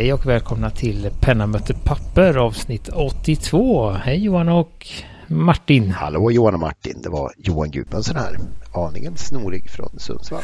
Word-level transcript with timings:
Hej 0.00 0.12
och 0.12 0.26
välkomna 0.26 0.70
till 0.70 1.10
Penna 1.20 1.46
möter 1.46 1.74
papper 1.74 2.36
avsnitt 2.36 2.88
82. 2.88 3.90
Hej 3.90 4.24
Johan 4.24 4.48
och 4.48 4.86
Martin. 5.26 5.90
Hallå 5.90 6.30
Johan 6.30 6.54
och 6.54 6.60
Martin. 6.60 7.02
Det 7.02 7.08
var 7.08 7.32
Johan 7.36 7.70
Gudmundsson 7.70 8.16
här. 8.16 8.38
Aningen 8.72 9.16
snorig 9.16 9.70
från 9.70 9.90
Sundsvall. 9.98 10.42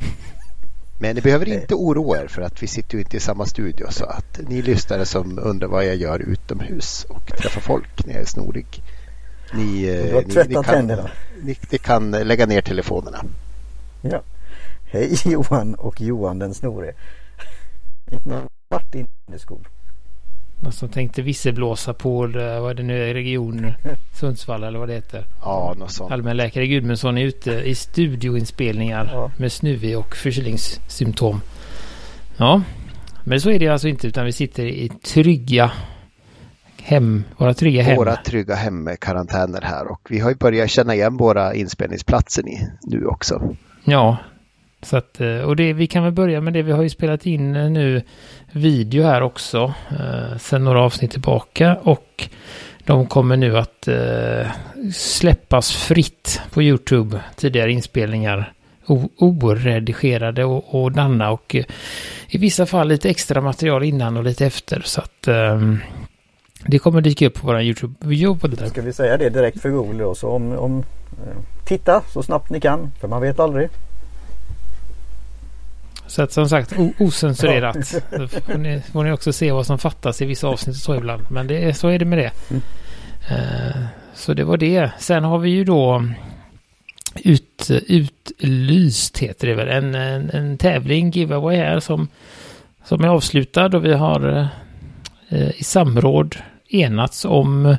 Men 1.00 1.14
ni 1.14 1.20
behöver 1.20 1.48
inte 1.48 1.74
oroa 1.74 2.22
er 2.22 2.26
för 2.26 2.42
att 2.42 2.62
vi 2.62 2.66
sitter 2.66 2.94
ju 2.94 3.00
inte 3.00 3.16
i 3.16 3.20
samma 3.20 3.46
studio 3.46 3.86
så 3.90 4.04
att 4.04 4.40
ni 4.48 4.62
lyssnare 4.62 5.06
som 5.06 5.38
undrar 5.38 5.68
vad 5.68 5.86
jag 5.86 5.96
gör 5.96 6.18
utomhus 6.18 7.06
och 7.08 7.26
träffar 7.26 7.60
folk 7.60 8.06
när 8.06 8.12
jag 8.12 8.22
är 8.22 8.26
snorig. 8.26 8.82
Ni, 9.54 9.86
har 10.12 10.22
ni, 10.22 10.56
ni, 10.56 10.64
kan, 10.64 11.08
ni 11.70 11.78
kan 11.78 12.10
lägga 12.10 12.46
ner 12.46 12.60
telefonerna. 12.60 13.24
Ja. 14.02 14.22
Hej 14.90 15.16
Johan 15.24 15.74
och 15.74 16.00
Johan 16.00 16.38
den 16.38 16.54
snore. 16.54 16.94
Martin 18.70 19.06
skor. 19.36 19.68
Någon 20.60 20.72
som 20.72 20.88
tänkte 20.88 21.22
visselblåsa 21.22 21.94
på, 21.94 22.24
eh, 22.24 22.60
vad 22.60 22.70
är 22.70 22.74
det 22.74 22.82
nu 22.82 23.10
är, 23.10 23.14
region 23.14 23.72
Sundsvall 24.14 24.64
eller 24.64 24.78
vad 24.78 24.88
det 24.88 24.94
heter. 24.94 25.24
Ja, 25.42 25.74
något 25.78 25.90
sånt. 25.92 26.12
Allmänläkare 26.12 26.66
Gudmundsson 26.66 27.18
är 27.18 27.22
ute 27.24 27.50
i 27.52 27.74
studioinspelningar 27.74 29.10
Ja. 29.12 29.30
med 29.36 29.52
snuvig 29.52 29.98
och 29.98 30.16
förkylningssymptom. 30.16 31.40
Ja, 32.36 32.62
men 33.24 33.40
så 33.40 33.50
är 33.50 33.58
det 33.58 33.68
alltså 33.68 33.88
inte 33.88 34.06
utan 34.06 34.24
vi 34.24 34.32
sitter 34.32 34.64
i 34.66 34.88
trygga 34.88 35.70
hem, 36.82 37.24
våra 37.36 37.54
trygga 37.54 37.82
hem. 37.82 37.96
Våra 37.96 38.16
trygga 38.16 38.54
hemkarantäner 38.54 39.60
här 39.60 39.92
och 39.92 40.00
vi 40.10 40.18
har 40.20 40.30
ju 40.30 40.36
börjat 40.36 40.70
känna 40.70 40.94
igen 40.94 41.16
våra 41.16 41.54
inspelningsplatser 41.54 42.42
ni, 42.42 42.68
nu 42.82 43.06
också. 43.06 43.56
Ja, 43.84 44.16
så 44.82 44.96
att, 44.96 45.20
eh, 45.20 45.38
och 45.38 45.56
det, 45.56 45.72
vi 45.72 45.86
kan 45.86 46.02
väl 46.02 46.12
börja 46.12 46.40
med 46.40 46.52
det. 46.52 46.62
Vi 46.62 46.72
har 46.72 46.82
ju 46.82 46.88
spelat 46.88 47.26
in 47.26 47.56
eh, 47.56 47.70
nu 47.70 48.02
video 48.52 49.04
här 49.04 49.22
också 49.22 49.74
eh, 49.90 50.38
sen 50.38 50.64
några 50.64 50.82
avsnitt 50.82 51.10
tillbaka 51.10 51.76
och 51.82 52.28
de 52.84 53.06
kommer 53.06 53.36
nu 53.36 53.58
att 53.58 53.88
eh, 53.88 54.46
släppas 54.94 55.72
fritt 55.72 56.40
på 56.50 56.62
YouTube. 56.62 57.20
Tidigare 57.36 57.72
inspelningar 57.72 58.52
oredigerade 59.16 60.44
och, 60.44 60.74
och 60.74 60.92
danna 60.92 61.30
och 61.30 61.54
eh, 61.54 61.64
i 62.28 62.38
vissa 62.38 62.66
fall 62.66 62.88
lite 62.88 63.10
extra 63.10 63.40
material 63.40 63.84
innan 63.84 64.16
och 64.16 64.24
lite 64.24 64.46
efter 64.46 64.80
så 64.80 65.00
att 65.00 65.28
eh, 65.28 65.60
det 66.66 66.78
kommer 66.78 67.00
dyka 67.00 67.26
upp 67.26 67.34
på 67.34 67.46
vår 67.46 67.60
YouTube-video. 67.60 68.38
Ska 68.68 68.82
vi 68.82 68.92
säga 68.92 69.16
det 69.16 69.30
direkt 69.30 69.60
för 69.60 69.70
Google 69.70 70.02
då? 70.02 70.14
Så 70.14 70.28
om, 70.28 70.52
om 70.52 70.78
eh, 70.78 71.36
titta 71.64 72.02
så 72.12 72.22
snabbt 72.22 72.50
ni 72.50 72.60
kan 72.60 72.92
för 73.00 73.08
man 73.08 73.22
vet 73.22 73.40
aldrig. 73.40 73.68
Så 76.08 76.22
att 76.22 76.32
som 76.32 76.48
sagt 76.48 76.72
osensurerat. 76.98 77.86
Så 77.86 78.00
får 78.28 78.58
ni, 78.58 78.82
får 78.92 79.04
ni 79.04 79.12
också 79.12 79.32
se 79.32 79.52
vad 79.52 79.66
som 79.66 79.78
fattas 79.78 80.22
i 80.22 80.24
vissa 80.24 80.46
avsnitt 80.48 80.76
och 80.76 80.82
så 80.82 80.94
ibland. 80.94 81.22
Men 81.30 81.46
det, 81.46 81.64
är- 81.64 81.72
så 81.72 81.88
är 81.88 81.98
det 81.98 82.04
med 82.04 82.18
det. 82.18 82.30
Mm. 82.50 82.62
Eh, 83.30 83.76
så 84.14 84.34
det 84.34 84.44
var 84.44 84.56
det. 84.56 84.90
Sen 84.98 85.24
har 85.24 85.38
vi 85.38 85.50
ju 85.50 85.64
då 85.64 86.04
ut, 87.24 87.70
utlyst 87.86 89.18
heter 89.18 89.46
det 89.48 89.54
väl. 89.54 89.68
En, 89.68 89.94
en, 89.94 90.30
en 90.30 90.58
tävling, 90.58 91.10
giveaway 91.10 91.56
här 91.56 91.80
som, 91.80 92.08
som 92.84 93.04
är 93.04 93.08
avslutad 93.08 93.66
och 93.76 93.84
vi 93.84 93.92
har 93.92 94.48
eh, 95.28 95.50
i 95.60 95.64
samråd 95.64 96.36
enats 96.68 97.24
om 97.24 97.76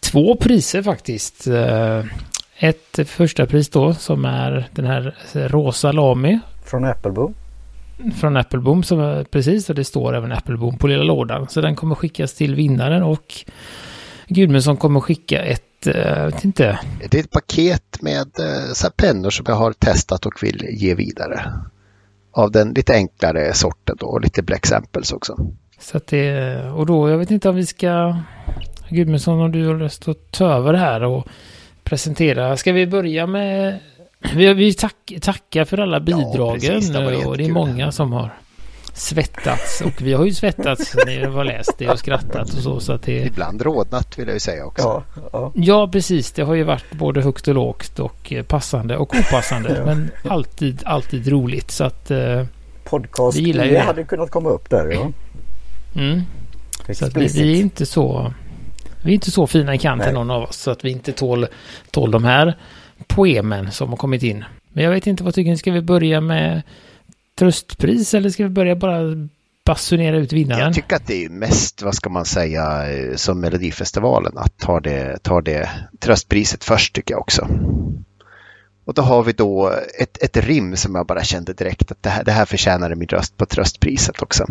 två 0.00 0.36
priser 0.36 0.82
faktiskt. 0.82 1.46
Eh, 1.46 2.04
ett 2.58 3.00
första 3.08 3.46
pris 3.46 3.68
då 3.68 3.94
som 3.94 4.24
är 4.24 4.68
den 4.72 4.86
här 4.86 5.14
rosa 5.34 5.92
Lamy 5.92 6.38
Från 6.66 6.84
Appleboom. 6.84 7.34
från 8.20 8.36
Appleboom 8.36 8.82
som 8.82 9.00
är 9.00 9.24
precis 9.24 9.68
och 9.68 9.74
det 9.74 9.84
står 9.84 10.16
även 10.16 10.32
Appleboom 10.32 10.78
på 10.78 10.86
lilla 10.86 11.02
lådan. 11.02 11.48
Så 11.48 11.60
den 11.60 11.76
kommer 11.76 11.94
skickas 11.94 12.34
till 12.34 12.54
vinnaren 12.54 13.02
och 13.02 13.34
Gudmundsson 14.28 14.76
kommer 14.76 15.00
skicka 15.00 15.42
ett, 15.42 15.86
eh, 15.86 15.96
jag 15.96 16.26
vet 16.26 16.44
inte, 16.44 16.78
Det 17.10 17.18
är 17.18 17.20
ett 17.20 17.30
paket 17.30 18.02
med 18.02 18.26
eh, 18.38 18.72
så 18.74 18.86
här 18.86 18.90
pennor 18.96 19.30
som 19.30 19.44
jag 19.48 19.54
har 19.54 19.72
testat 19.72 20.26
och 20.26 20.42
vill 20.42 20.66
ge 20.70 20.94
vidare. 20.94 21.52
Av 22.32 22.50
den 22.50 22.72
lite 22.72 22.92
enklare 22.94 23.54
sorten 23.54 23.96
då 24.00 24.06
och 24.06 24.20
lite 24.20 24.42
black 24.42 24.66
samples 24.66 25.12
också. 25.12 25.36
så 25.80 25.96
att 25.96 26.06
det, 26.06 26.56
och 26.70 26.86
då, 26.86 27.10
jag 27.10 27.18
vet 27.18 27.30
inte 27.30 27.48
om 27.48 27.56
vi 27.56 27.66
ska, 27.66 28.16
Gudmundsson 28.88 29.40
om 29.40 29.52
du 29.52 29.66
har 29.66 29.74
lust 29.74 30.08
att 30.08 30.30
ta 30.30 30.52
över 30.52 30.74
här 30.74 31.02
och 31.02 31.26
presentera. 31.84 32.56
Ska 32.56 32.72
vi 32.72 32.86
börja 32.86 33.26
med, 33.26 33.78
vi, 34.34 34.54
vi 34.54 34.74
tack, 34.74 35.12
tackar 35.20 35.64
för 35.64 35.78
alla 35.78 36.00
bidragen 36.00 36.60
precis, 36.60 36.90
det 36.90 37.16
och 37.26 37.36
det 37.36 37.44
är 37.44 37.52
många 37.52 37.92
som 37.92 38.12
har 38.12 38.30
svettats 38.96 39.80
och 39.80 40.02
vi 40.02 40.12
har 40.12 40.24
ju 40.24 40.34
svettats 40.34 40.94
när 40.94 41.20
vi 41.20 41.24
har 41.24 41.44
läst 41.44 41.78
det 41.78 41.88
och 41.88 41.98
skrattat 41.98 42.54
och 42.54 42.62
så 42.62 42.80
så 42.80 42.92
att 42.92 43.02
det 43.02 43.12
Ibland 43.12 43.62
rodnat 43.62 44.18
vill 44.18 44.26
jag 44.26 44.34
ju 44.34 44.40
säga 44.40 44.64
också. 44.66 45.02
Ja, 45.16 45.22
ja. 45.32 45.52
Ja, 45.54 45.88
precis. 45.88 46.32
Det 46.32 46.42
har 46.42 46.54
ju 46.54 46.62
varit 46.62 46.90
både 46.90 47.22
högt 47.22 47.48
och 47.48 47.54
lågt 47.54 47.98
och 47.98 48.32
eh, 48.32 48.44
passande 48.44 48.96
och 48.96 49.14
opassande. 49.14 49.76
Ja. 49.78 49.84
Men 49.84 50.10
alltid, 50.28 50.82
alltid 50.84 51.28
roligt. 51.28 51.70
Så 51.70 51.84
att... 51.84 52.10
eh, 52.10 52.44
Podcast 52.84 53.38
Vi 53.38 53.42
gillar 53.42 53.64
ju 53.64 53.70
det 53.70 53.80
hade 53.80 54.04
kunnat 54.04 54.30
komma 54.30 54.48
upp 54.48 54.70
där. 54.70 54.90
Ja. 54.90 55.12
Mm, 55.94 56.22
så 56.94 57.06
att 57.06 57.16
vi, 57.16 57.26
vi 57.26 57.56
är 57.56 57.60
inte 57.60 57.86
så... 57.86 58.32
Vi 59.02 59.10
är 59.10 59.14
inte 59.14 59.30
så 59.30 59.46
fina 59.46 59.74
i 59.74 59.78
kanten 59.78 60.06
Nej. 60.06 60.14
någon 60.14 60.30
av 60.30 60.42
oss. 60.42 60.56
Så 60.56 60.70
att 60.70 60.84
vi 60.84 60.90
inte 60.90 61.12
tål, 61.12 61.46
tål 61.90 62.10
de 62.10 62.24
här 62.24 62.56
poemen 63.06 63.72
som 63.72 63.88
har 63.88 63.96
kommit 63.96 64.22
in. 64.22 64.44
Men 64.68 64.84
jag 64.84 64.90
vet 64.90 65.06
inte, 65.06 65.24
vad 65.24 65.34
tycker 65.34 65.50
ni? 65.50 65.56
Ska 65.56 65.72
vi 65.72 65.80
börja 65.80 66.20
med 66.20 66.62
tröstpris 67.38 68.14
eller 68.14 68.30
ska 68.30 68.42
vi 68.42 68.50
börja 68.50 68.76
bara 68.76 69.00
basunera 69.64 70.16
ut 70.16 70.32
vinnaren? 70.32 70.60
Jag 70.60 70.74
tycker 70.74 70.96
att 70.96 71.06
det 71.06 71.24
är 71.24 71.28
mest, 71.28 71.82
vad 71.82 71.94
ska 71.94 72.10
man 72.10 72.24
säga, 72.24 72.92
eh, 72.92 73.14
som 73.14 73.40
Melodifestivalen 73.40 74.38
att 74.38 74.58
ta 74.58 74.80
det, 74.80 75.22
ta 75.22 75.40
det 75.40 75.70
tröstpriset 75.98 76.64
först 76.64 76.94
tycker 76.94 77.14
jag 77.14 77.20
också. 77.20 77.48
Och 78.84 78.94
då 78.94 79.02
har 79.02 79.24
vi 79.24 79.32
då 79.32 79.72
ett, 80.00 80.22
ett 80.22 80.36
rim 80.36 80.76
som 80.76 80.94
jag 80.94 81.06
bara 81.06 81.24
kände 81.24 81.52
direkt 81.52 81.90
att 81.92 82.02
det 82.02 82.10
här, 82.10 82.24
det 82.24 82.32
här 82.32 82.44
förtjänar 82.44 82.94
min 82.94 83.08
röst 83.08 83.36
på 83.36 83.46
tröstpriset 83.46 84.22
också. 84.22 84.46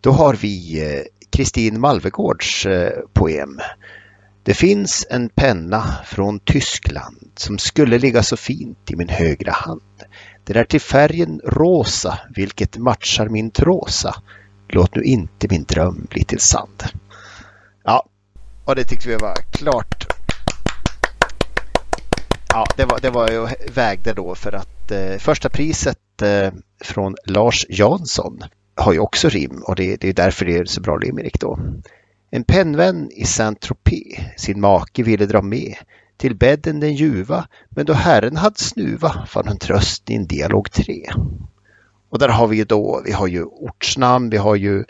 Då 0.00 0.10
har 0.10 0.34
vi 0.34 0.82
eh, 0.82 1.02
Kristin 1.30 1.80
Malvegårds 1.80 2.66
eh, 2.66 2.92
poem. 3.12 3.60
Det 4.44 4.54
finns 4.54 5.06
en 5.10 5.28
penna 5.28 5.84
från 6.04 6.40
Tyskland 6.40 7.30
som 7.36 7.58
skulle 7.58 7.98
ligga 7.98 8.22
så 8.22 8.36
fint 8.36 8.90
i 8.90 8.96
min 8.96 9.08
högra 9.08 9.52
hand. 9.52 9.82
Den 10.44 10.56
är 10.56 10.64
till 10.64 10.80
färgen 10.80 11.40
rosa, 11.44 12.18
vilket 12.34 12.76
matchar 12.76 13.28
min 13.28 13.50
trosa. 13.50 14.14
Låt 14.68 14.94
nu 14.94 15.02
inte 15.02 15.46
min 15.50 15.64
dröm 15.64 16.06
bli 16.10 16.24
till 16.24 16.40
sand. 16.40 16.82
Ja, 17.84 18.06
och 18.64 18.74
det 18.74 18.84
tyckte 18.84 19.08
vi 19.08 19.16
var 19.16 19.36
klart. 19.52 20.06
Ja, 22.48 22.66
det 22.76 22.84
var, 22.84 23.00
det 23.00 23.10
var 23.10 23.30
ju 23.30 23.46
vägde 23.74 24.12
då 24.12 24.34
för 24.34 24.52
att 24.52 24.90
eh, 24.90 25.18
första 25.18 25.48
priset 25.48 26.22
eh, 26.22 26.52
från 26.84 27.14
Lars 27.26 27.66
Jansson 27.68 28.40
har 28.76 28.92
ju 28.92 28.98
också 28.98 29.28
rim 29.28 29.62
och 29.66 29.76
det, 29.76 29.96
det 29.96 30.08
är 30.08 30.12
därför 30.12 30.44
det 30.44 30.56
är 30.56 30.64
så 30.64 30.80
bra 30.80 30.96
limerick 30.96 31.40
då. 31.40 31.58
En 32.34 32.44
pennvän 32.44 33.10
i 33.10 33.24
Saint-Tropez 33.24 34.18
sin 34.36 34.60
make 34.60 35.02
ville 35.02 35.26
dra 35.26 35.42
med 35.42 35.74
till 36.16 36.36
bädden 36.36 36.80
den 36.80 36.94
ljuva 36.94 37.48
men 37.68 37.86
då 37.86 37.92
Herren 37.92 38.36
hade 38.36 38.58
snuva 38.58 39.26
fann 39.26 39.46
han 39.46 39.58
tröst 39.58 40.10
i 40.10 40.14
en 40.14 40.26
dialog 40.26 40.70
3. 40.70 41.10
Och 42.08 42.18
där 42.18 42.28
har 42.28 42.46
vi 42.46 42.56
ju 42.56 42.64
då, 42.64 43.02
vi 43.04 43.12
har 43.12 43.26
ju 43.26 43.44
ortsnamn, 43.44 44.30
vi 44.30 44.36
har 44.36 44.56
ju 44.56 44.84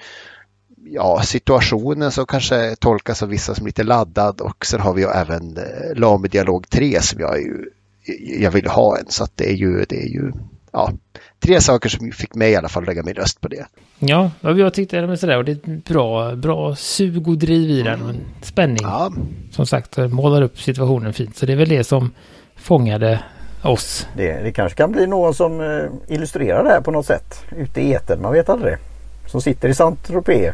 ja, 0.85 1.23
situationen 1.23 2.13
som 2.13 2.27
kanske 2.27 2.77
tolkas 2.77 3.23
av 3.23 3.29
vissa 3.29 3.55
som 3.55 3.67
lite 3.67 3.83
laddad 3.83 4.41
och 4.41 4.67
sen 4.67 4.81
har 4.81 4.95
vi 4.95 5.03
ju 5.03 5.09
även 5.09 5.57
eh, 5.57 5.97
Lame 5.97 6.29
dialog 6.29 6.69
3 6.69 7.01
som 7.03 7.21
jag 7.21 7.41
ju 7.41 7.71
jag 8.41 8.51
vill 8.51 8.67
ha 8.67 8.99
en 8.99 9.07
så 9.09 9.25
att 9.25 9.37
det 9.37 9.51
är 9.51 9.55
ju, 9.55 9.85
det 9.89 10.03
är 10.03 10.09
ju 10.09 10.33
ja, 10.75 10.93
tre 11.41 11.61
saker 11.61 11.89
som 11.89 12.13
fick 12.13 12.35
mig 12.35 12.53
i 12.53 12.57
alla 12.57 12.69
fall 12.69 12.83
att 12.83 12.87
lägga 12.87 13.03
min 13.03 13.15
röst 13.15 13.41
på 13.41 13.49
det. 13.49 13.67
Ja, 13.99 14.31
jag 14.41 14.75
tyckte 14.75 15.01
det 15.01 15.07
var 15.07 15.17
sådär 15.17 15.37
och 15.37 15.45
det 15.45 15.53
är 15.53 15.57
ett 15.57 15.85
bra, 15.85 16.35
bra 16.37 16.77
sug 16.77 17.29
och 17.29 17.39
driv 17.39 17.71
i 17.71 17.83
den 17.83 18.01
en 18.03 18.21
spänning. 18.43 18.83
Ja, 18.83 19.13
Som 19.51 19.67
sagt, 19.67 19.97
målar 19.97 20.43
upp 20.43 20.61
situationen 20.61 21.13
fint. 21.13 21.37
Så 21.37 21.47
det 21.47 21.53
är 21.53 21.57
väl 21.57 21.69
det 21.69 21.85
som 21.85 22.11
fångade 22.57 23.21
oss. 23.63 24.07
Det, 24.17 24.43
det 24.43 24.53
kanske 24.53 24.77
kan 24.77 24.93
bli 24.93 25.07
någon 25.07 25.35
som 25.35 25.61
eh, 25.61 26.15
illustrerar 26.15 26.65
det 26.65 26.71
här 26.71 26.81
på 26.81 26.91
något 26.91 27.07
sätt. 27.07 27.45
Ute 27.57 27.81
i 27.81 27.93
etern, 27.93 28.23
man 28.23 28.33
vet 28.33 28.49
aldrig. 28.49 28.77
Som 29.27 29.41
sitter 29.41 29.69
i 29.69 29.75
Saint-Tropez. 29.75 30.53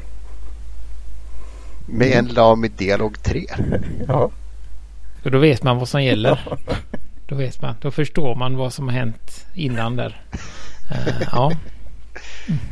med 1.88 2.12
en 2.12 2.26
Lame 2.26 2.68
dialog 2.68 3.22
3. 3.22 3.46
Ja. 4.08 4.30
Och 5.24 5.30
då 5.30 5.38
vet 5.38 5.62
man 5.62 5.78
vad 5.78 5.88
som 5.88 6.02
gäller. 6.04 6.40
Då 7.30 7.36
vet 7.36 7.62
man. 7.62 7.74
Då 7.80 7.90
förstår 7.90 8.34
man 8.34 8.56
vad 8.56 8.72
som 8.72 8.88
har 8.88 8.94
hänt 8.94 9.46
innan 9.54 9.96
där. 9.96 10.20
Eh, 10.90 11.22
ja, 11.32 11.52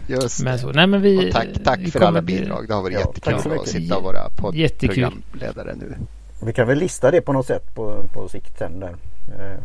Just 0.07 0.43
men 0.43 0.59
så. 0.59 0.73
Nej, 0.73 0.87
men 0.87 1.03
vi... 1.03 1.29
och 1.29 1.33
tack, 1.33 1.49
tack 1.65 1.81
vi 1.83 1.91
för 1.91 2.01
alla 2.01 2.23
bidrag. 2.23 2.69
Det 2.69 2.75
har 2.75 2.83
varit 2.83 2.95
Ja, 2.95 3.01
jättekul 3.01 3.35
att 3.35 3.47
mycket. 3.47 3.69
sitta 3.69 3.97
och 3.97 4.05
vara 4.05 4.31
poddprogramledare 4.37 5.75
nu. 5.75 5.97
Vi 6.47 6.53
kan 6.53 6.67
väl 6.69 6.79
lista 6.79 7.11
det 7.11 7.21
på 7.21 7.33
något 7.33 7.47
sätt 7.47 7.75
på, 7.75 8.05
på 8.13 8.29
sikt 8.29 8.59
sen 8.59 8.81
där. 8.81 8.97
Eh, 9.39 9.61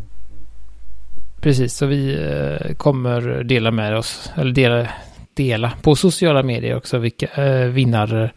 Precis, 1.42 1.74
så 1.74 1.86
vi 1.86 2.14
eh, 2.14 2.74
kommer 2.76 3.44
dela 3.44 3.72
med 3.72 3.98
oss, 3.98 4.32
eller 4.36 4.52
dela 4.52 4.88
dela 5.34 5.74
på 5.82 5.96
sociala 5.96 6.44
medier 6.44 6.76
också 6.76 6.98
vilka 6.98 7.28
äh, 7.28 7.68
vinnar 7.68 8.34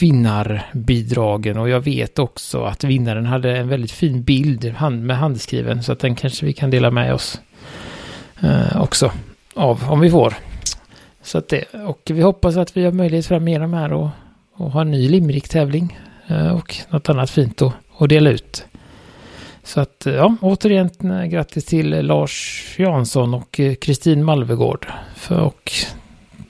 vinnarbidragen 0.00 1.58
och 1.58 1.68
jag 1.68 1.80
vet 1.80 2.18
också 2.18 2.62
att 2.62 2.84
vinnaren 2.84 3.26
hade 3.26 3.56
en 3.56 3.68
väldigt 3.68 3.90
fin 3.90 4.22
bild 4.22 4.74
med 4.90 5.18
handskriven 5.18 5.82
så 5.82 5.92
att 5.92 5.98
den 5.98 6.14
kanske 6.14 6.46
vi 6.46 6.52
kan 6.52 6.70
dela 6.70 6.90
med 6.90 7.14
oss 7.14 7.40
eh, 8.42 8.82
också 8.82 9.12
av 9.54 9.84
om 9.88 10.00
vi 10.00 10.10
får. 10.10 10.34
Så 11.22 11.38
att 11.38 11.48
det, 11.48 11.64
och 11.74 12.00
vi 12.04 12.22
hoppas 12.22 12.56
att 12.56 12.76
vi 12.76 12.84
har 12.84 12.92
möjlighet 12.92 13.26
framöver 13.26 13.66
här 13.66 13.92
och, 13.92 14.08
och 14.54 14.70
ha 14.70 14.80
en 14.80 14.90
ny 14.90 15.08
limerick-tävling 15.08 15.98
eh, 16.26 16.48
och 16.48 16.76
något 16.88 17.08
annat 17.08 17.30
fint 17.30 17.62
att, 17.62 17.72
att 17.98 18.08
dela 18.08 18.30
ut. 18.30 18.64
Så 19.62 19.80
att 19.80 20.06
eh, 20.06 20.14
ja, 20.14 20.36
återigen 20.40 20.90
grattis 21.30 21.64
till 21.64 21.90
Lars 21.90 22.74
Jansson 22.78 23.34
och 23.34 23.60
Kristin 23.80 24.24
Malvegård. 24.24 24.86
För, 25.16 25.40
och 25.40 25.72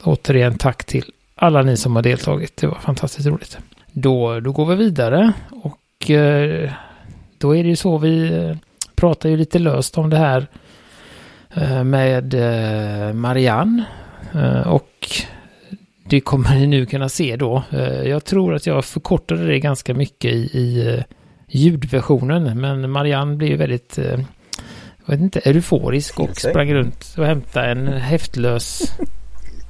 återigen 0.03 0.59
tack 0.59 0.85
till 0.85 1.05
alla 1.43 1.63
ni 1.63 1.77
som 1.77 1.97
har 1.97 2.03
deltagit. 2.03 2.57
Det 2.57 2.67
var 2.67 2.79
fantastiskt 2.79 3.27
roligt. 3.29 3.59
Då, 3.93 4.41
då 4.41 4.53
går 4.53 4.67
vi 4.67 4.75
vidare 4.75 5.33
och 5.51 6.11
eh, 6.11 6.73
då 7.39 7.57
är 7.57 7.63
det 7.63 7.69
ju 7.69 7.77
så 7.77 7.99
vi 7.99 8.37
eh, 8.37 8.57
pratar 8.95 9.29
ju 9.29 9.37
lite 9.37 9.59
löst 9.59 9.99
om 9.99 10.11
det 10.11 10.17
här 10.17 10.47
eh, 11.55 11.85
med 11.85 12.35
eh, 12.35 13.13
Marianne 13.13 13.85
och 14.67 15.11
det 16.09 16.21
kommer 16.21 16.55
ni 16.55 16.67
nu 16.67 16.87
kunna 16.87 17.09
se 17.09 17.37
då. 17.37 17.63
Jag 18.05 18.25
tror 18.25 18.55
att 18.55 18.67
jag 18.67 18.85
förkortade 18.85 19.47
det 19.47 19.59
ganska 19.59 19.95
mycket 19.95 20.33
i, 20.33 20.37
i 20.37 21.05
ljudversionen 21.49 22.61
men 22.61 22.91
Marianne 22.91 23.37
blev 23.37 23.59
väldigt 23.59 23.99
jag 25.07 25.15
vet 25.15 25.21
inte, 25.21 25.41
euforisk 25.41 26.21
och 26.21 26.41
sprang 26.41 26.75
runt 26.75 27.15
och 27.19 27.27
hämtade 27.27 27.67
en 27.67 27.89
häftlös 27.89 28.93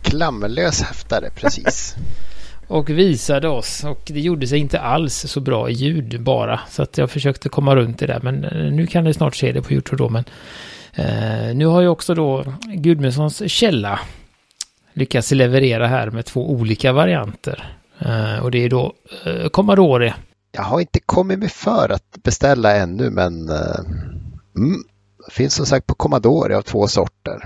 Klammerlös 0.02 0.82
häftare, 0.82 1.30
precis. 1.34 1.94
och 2.70 2.90
visade 2.90 3.48
oss 3.48 3.84
och 3.84 4.02
det 4.06 4.20
gjorde 4.20 4.46
sig 4.46 4.58
inte 4.58 4.80
alls 4.80 5.14
så 5.14 5.40
bra 5.40 5.70
i 5.70 5.72
ljud 5.72 6.22
bara. 6.22 6.60
Så 6.70 6.82
att 6.82 6.98
jag 6.98 7.10
försökte 7.10 7.48
komma 7.48 7.76
runt 7.76 7.98
det 7.98 8.06
där 8.06 8.20
men 8.22 8.44
eh, 8.44 8.72
nu 8.72 8.86
kan 8.86 9.04
ni 9.04 9.14
snart 9.14 9.36
se 9.36 9.52
det 9.52 9.62
på 9.62 9.72
YouTube 9.72 10.04
då. 10.04 10.08
Men 10.08 10.24
eh, 10.94 11.56
nu 11.56 11.66
har 11.66 11.80
ju 11.80 11.88
också 11.88 12.14
då 12.14 12.44
Gudmundssons 12.74 13.50
källa 13.50 14.00
lyckats 14.92 15.30
leverera 15.30 15.86
här 15.86 16.10
med 16.10 16.24
två 16.24 16.50
olika 16.50 16.92
varianter. 16.92 17.76
Eh, 17.98 18.38
och 18.44 18.50
det 18.50 18.64
är 18.64 18.68
då 18.70 18.92
eh, 19.26 19.48
Commodore. 19.48 20.14
Jag 20.52 20.62
har 20.62 20.80
inte 20.80 21.00
kommit 21.06 21.38
mig 21.38 21.48
för 21.48 21.88
att 21.92 22.22
beställa 22.22 22.76
ännu 22.76 23.10
men 23.10 23.48
eh, 23.48 23.80
mm, 24.56 24.82
finns 25.30 25.54
som 25.54 25.66
sagt 25.66 25.86
på 25.86 25.94
Commodore 25.94 26.56
av 26.56 26.62
två 26.62 26.88
sorter. 26.88 27.42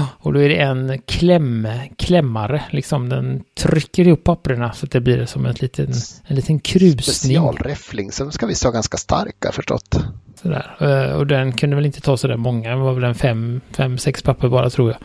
Och 0.00 0.32
då 0.32 0.40
är 0.40 0.48
det 0.48 0.56
en 0.56 0.98
kläm, 1.06 1.68
klämmare, 1.96 2.62
liksom 2.70 3.08
den 3.08 3.44
trycker 3.54 4.06
ihop 4.06 4.24
papperna 4.24 4.72
så 4.72 4.86
att 4.86 4.92
det 4.92 5.00
blir 5.00 5.26
som 5.26 5.46
en 5.46 5.54
liten, 5.58 5.92
en 6.26 6.36
liten 6.36 6.60
krusning. 6.60 7.02
Specialräffling, 7.02 8.12
som 8.12 8.32
ska 8.32 8.46
visst 8.46 8.64
vara 8.64 8.74
ganska 8.74 8.96
starka 8.96 9.52
förstått. 9.52 10.04
Sådär. 10.42 10.76
Eh, 10.80 11.16
och 11.16 11.26
den 11.26 11.52
kunde 11.52 11.76
väl 11.76 11.86
inte 11.86 12.00
ta 12.00 12.16
sådär 12.16 12.36
många, 12.36 12.70
det 12.70 12.76
var 12.76 12.92
väl 12.92 13.04
en 13.04 13.14
fem, 13.14 13.60
fem, 13.70 13.98
sex 13.98 14.22
papper 14.22 14.48
bara 14.48 14.70
tror 14.70 14.90
jag. 14.90 14.98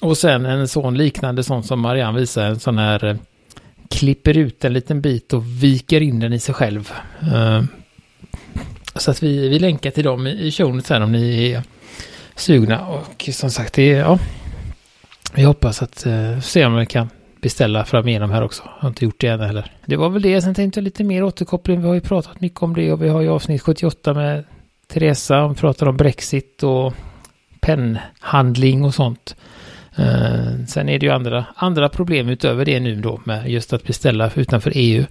Och 0.00 0.18
sen 0.18 0.46
en 0.46 0.68
sån 0.68 0.96
liknande 0.96 1.44
sån 1.44 1.62
som 1.62 1.80
Marianne 1.80 2.20
visar, 2.20 2.44
en 2.44 2.60
sån 2.60 2.78
här 2.78 3.04
eh, 3.04 3.16
klipper 3.90 4.38
ut 4.38 4.64
en 4.64 4.72
liten 4.72 5.00
bit 5.00 5.32
och 5.32 5.62
viker 5.62 6.00
in 6.00 6.20
den 6.20 6.32
i 6.32 6.38
sig 6.38 6.54
själv. 6.54 6.92
Eh, 7.22 7.62
så 8.96 9.10
att 9.10 9.22
vi, 9.22 9.48
vi 9.48 9.58
länkar 9.58 9.90
till 9.90 10.04
dem 10.04 10.26
i 10.26 10.50
showen 10.50 10.82
sen 10.82 11.02
om 11.02 11.12
ni 11.12 11.50
är 11.50 11.62
sugna. 12.36 12.86
Och 12.86 13.28
som 13.32 13.50
sagt, 13.50 13.74
det 13.74 13.92
är, 13.92 13.98
ja, 13.98 14.18
vi 15.34 15.42
hoppas 15.42 15.82
att 15.82 16.06
eh, 16.06 16.40
se 16.40 16.64
om 16.64 16.76
vi 16.76 16.86
kan 16.86 17.08
beställa 17.40 17.84
fram 17.84 18.08
igenom 18.08 18.30
här 18.30 18.42
också. 18.42 18.62
Jag 18.64 18.82
har 18.82 18.88
inte 18.88 19.04
gjort 19.04 19.20
det 19.20 19.28
än 19.28 19.40
heller. 19.40 19.72
Det 19.86 19.96
var 19.96 20.08
väl 20.08 20.22
det. 20.22 20.42
Sen 20.42 20.54
tänkte 20.54 20.80
jag 20.80 20.84
lite 20.84 21.04
mer 21.04 21.22
återkoppling. 21.22 21.80
Vi 21.80 21.86
har 21.86 21.94
ju 21.94 22.00
pratat 22.00 22.40
mycket 22.40 22.62
om 22.62 22.74
det 22.74 22.92
och 22.92 23.02
vi 23.02 23.08
har 23.08 23.20
ju 23.20 23.28
avsnitt 23.28 23.62
78 23.62 24.14
med 24.14 24.44
Teresa. 24.86 25.40
Hon 25.40 25.54
pratar 25.54 25.88
om 25.88 25.96
Brexit 25.96 26.62
och 26.62 26.94
pennhandling 27.60 28.84
och 28.84 28.94
sånt. 28.94 29.36
Uh, 29.98 30.64
sen 30.66 30.88
är 30.88 30.98
det 30.98 31.06
ju 31.06 31.12
andra, 31.12 31.44
andra 31.56 31.88
problem 31.88 32.28
utöver 32.28 32.64
det 32.64 32.80
nu 32.80 33.00
då 33.00 33.20
med 33.24 33.50
just 33.50 33.72
att 33.72 33.84
beställa 33.84 34.30
utanför 34.34 34.72
EU. 34.74 35.04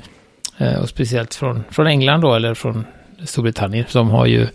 Uh, 0.62 0.68
eh, 0.68 0.82
och 0.82 0.90
speciellt 0.90 1.36
från, 1.36 1.64
från 1.70 1.88
England 1.88 2.22
då 2.22 2.34
eller 2.34 2.54
från 2.54 2.86
Storbritannien 3.24 3.86
som 3.88 4.10
har 4.10 4.26
ju 4.26 4.48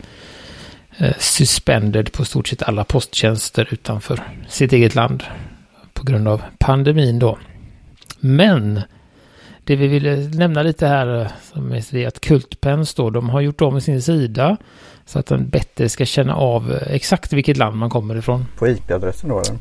suspended 1.18 2.12
på 2.12 2.24
stort 2.24 2.48
sett 2.48 2.62
alla 2.62 2.84
posttjänster 2.84 3.68
utanför 3.70 4.20
sitt 4.48 4.72
eget 4.72 4.94
land 4.94 5.24
på 5.92 6.04
grund 6.04 6.28
av 6.28 6.42
pandemin 6.58 7.18
då. 7.18 7.38
Men 8.20 8.80
det 9.64 9.76
vi 9.76 9.86
ville 9.86 10.16
nämna 10.16 10.62
lite 10.62 10.86
här 10.86 11.20
eh, 11.20 11.26
som 11.52 11.72
är 11.72 12.06
att 12.06 12.20
Kultpens 12.20 12.94
då, 12.94 13.10
de 13.10 13.28
har 13.28 13.40
gjort 13.40 13.60
om 13.60 13.80
sin 13.80 14.02
sida 14.02 14.56
så 15.06 15.18
att 15.18 15.26
den 15.26 15.48
bättre 15.48 15.88
ska 15.88 16.04
känna 16.04 16.34
av 16.34 16.72
eh, 16.72 16.94
exakt 16.94 17.32
vilket 17.32 17.56
land 17.56 17.76
man 17.76 17.90
kommer 17.90 18.16
ifrån. 18.16 18.46
På 18.58 18.68
IP-adressen 18.68 19.28
då? 19.28 19.40
Eller? 19.40 19.58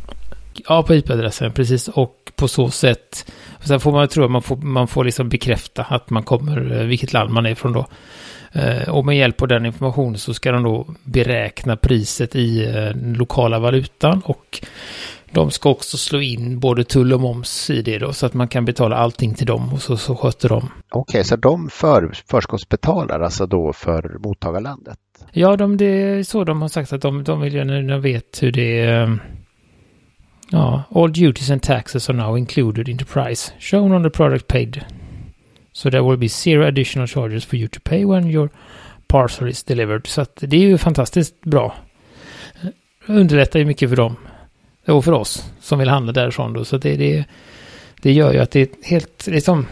Ja, 0.67 0.83
på 0.83 0.95
IP-adressen, 0.95 1.51
precis. 1.51 1.87
Och 1.87 2.31
på 2.35 2.47
så 2.47 2.69
sätt, 2.69 3.31
sen 3.59 3.79
får 3.79 3.91
man 3.91 4.07
tro 4.07 4.23
att 4.23 4.31
man 4.31 4.41
får, 4.41 4.57
man 4.57 4.87
får 4.87 5.03
liksom 5.03 5.29
bekräfta 5.29 5.83
att 5.83 6.09
man 6.09 6.23
kommer, 6.23 6.83
vilket 6.83 7.13
land 7.13 7.31
man 7.31 7.45
är 7.45 7.49
ifrån 7.49 7.73
då. 7.73 7.87
Eh, 8.57 8.89
och 8.89 9.05
med 9.05 9.17
hjälp 9.17 9.41
av 9.41 9.47
den 9.47 9.65
informationen 9.65 10.17
så 10.17 10.33
ska 10.33 10.51
de 10.51 10.63
då 10.63 10.87
beräkna 11.03 11.75
priset 11.75 12.35
i 12.35 12.65
eh, 12.65 12.73
den 12.73 13.13
lokala 13.13 13.59
valutan 13.59 14.21
och 14.25 14.61
de 15.31 15.51
ska 15.51 15.69
också 15.69 15.97
slå 15.97 16.21
in 16.21 16.59
både 16.59 16.83
tull 16.83 17.13
och 17.13 17.21
moms 17.21 17.69
i 17.69 17.81
det 17.81 17.97
då 17.97 18.13
så 18.13 18.25
att 18.25 18.33
man 18.33 18.47
kan 18.47 18.65
betala 18.65 18.95
allting 18.95 19.33
till 19.33 19.47
dem 19.47 19.73
och 19.73 19.81
så, 19.81 19.97
så 19.97 20.15
sköter 20.15 20.49
de. 20.49 20.57
Okej, 20.57 20.71
okay, 20.91 21.23
så 21.23 21.35
de 21.35 21.69
för, 21.69 22.11
förskottsbetalar 22.29 23.19
alltså 23.19 23.45
då 23.45 23.73
för 23.73 24.17
mottagarlandet? 24.19 24.99
Ja, 25.31 25.55
de, 25.55 25.77
det 25.77 25.85
är 25.85 26.23
så 26.23 26.43
de 26.43 26.61
har 26.61 26.69
sagt 26.69 26.93
att 26.93 27.01
de, 27.01 27.23
de 27.23 27.41
vill 27.41 27.53
ju 27.53 27.63
när 27.63 27.81
de 27.81 28.01
vet 28.01 28.43
hur 28.43 28.51
det 28.51 28.79
är. 28.79 29.03
Eh, 29.03 29.15
ja, 30.51 30.83
all 30.95 31.13
duties 31.13 31.49
and 31.49 31.61
taxes 31.61 32.09
are 32.09 32.17
now 32.17 32.37
included 32.37 32.89
in 32.89 32.97
the 32.97 33.05
price 33.05 33.51
shown 33.59 33.91
on 33.91 34.03
the 34.03 34.09
product 34.09 34.47
paid 34.47 34.85
So 35.77 35.91
there 35.91 36.01
will 36.01 36.17
be 36.17 36.29
zero 36.29 36.67
additional 36.67 37.07
charges 37.07 37.45
for 37.45 37.55
you 37.55 37.67
to 37.67 37.79
pay 37.79 38.05
when 38.05 38.27
your 38.27 38.49
parcel 39.07 39.47
is 39.47 39.63
delivered. 39.63 40.07
Så 40.07 40.21
att 40.21 40.35
det 40.35 40.57
är 40.57 40.61
ju 40.61 40.77
fantastiskt 40.77 41.41
bra. 41.41 41.75
Eh, 42.61 42.69
underlättar 43.07 43.59
ju 43.59 43.65
mycket 43.65 43.89
för 43.89 43.95
dem. 43.95 44.15
Och 44.87 45.05
för 45.05 45.11
oss 45.11 45.51
som 45.61 45.79
vill 45.79 45.89
handla 45.89 46.13
därifrån 46.13 46.53
då. 46.53 46.65
Så 46.65 46.77
det, 46.77 46.95
det, 46.95 47.25
det 48.01 48.11
gör 48.11 48.33
ju 48.33 48.39
att 48.39 48.51
det 48.51 48.59
är 48.59 48.69
helt, 48.83 49.27
liksom, 49.27 49.67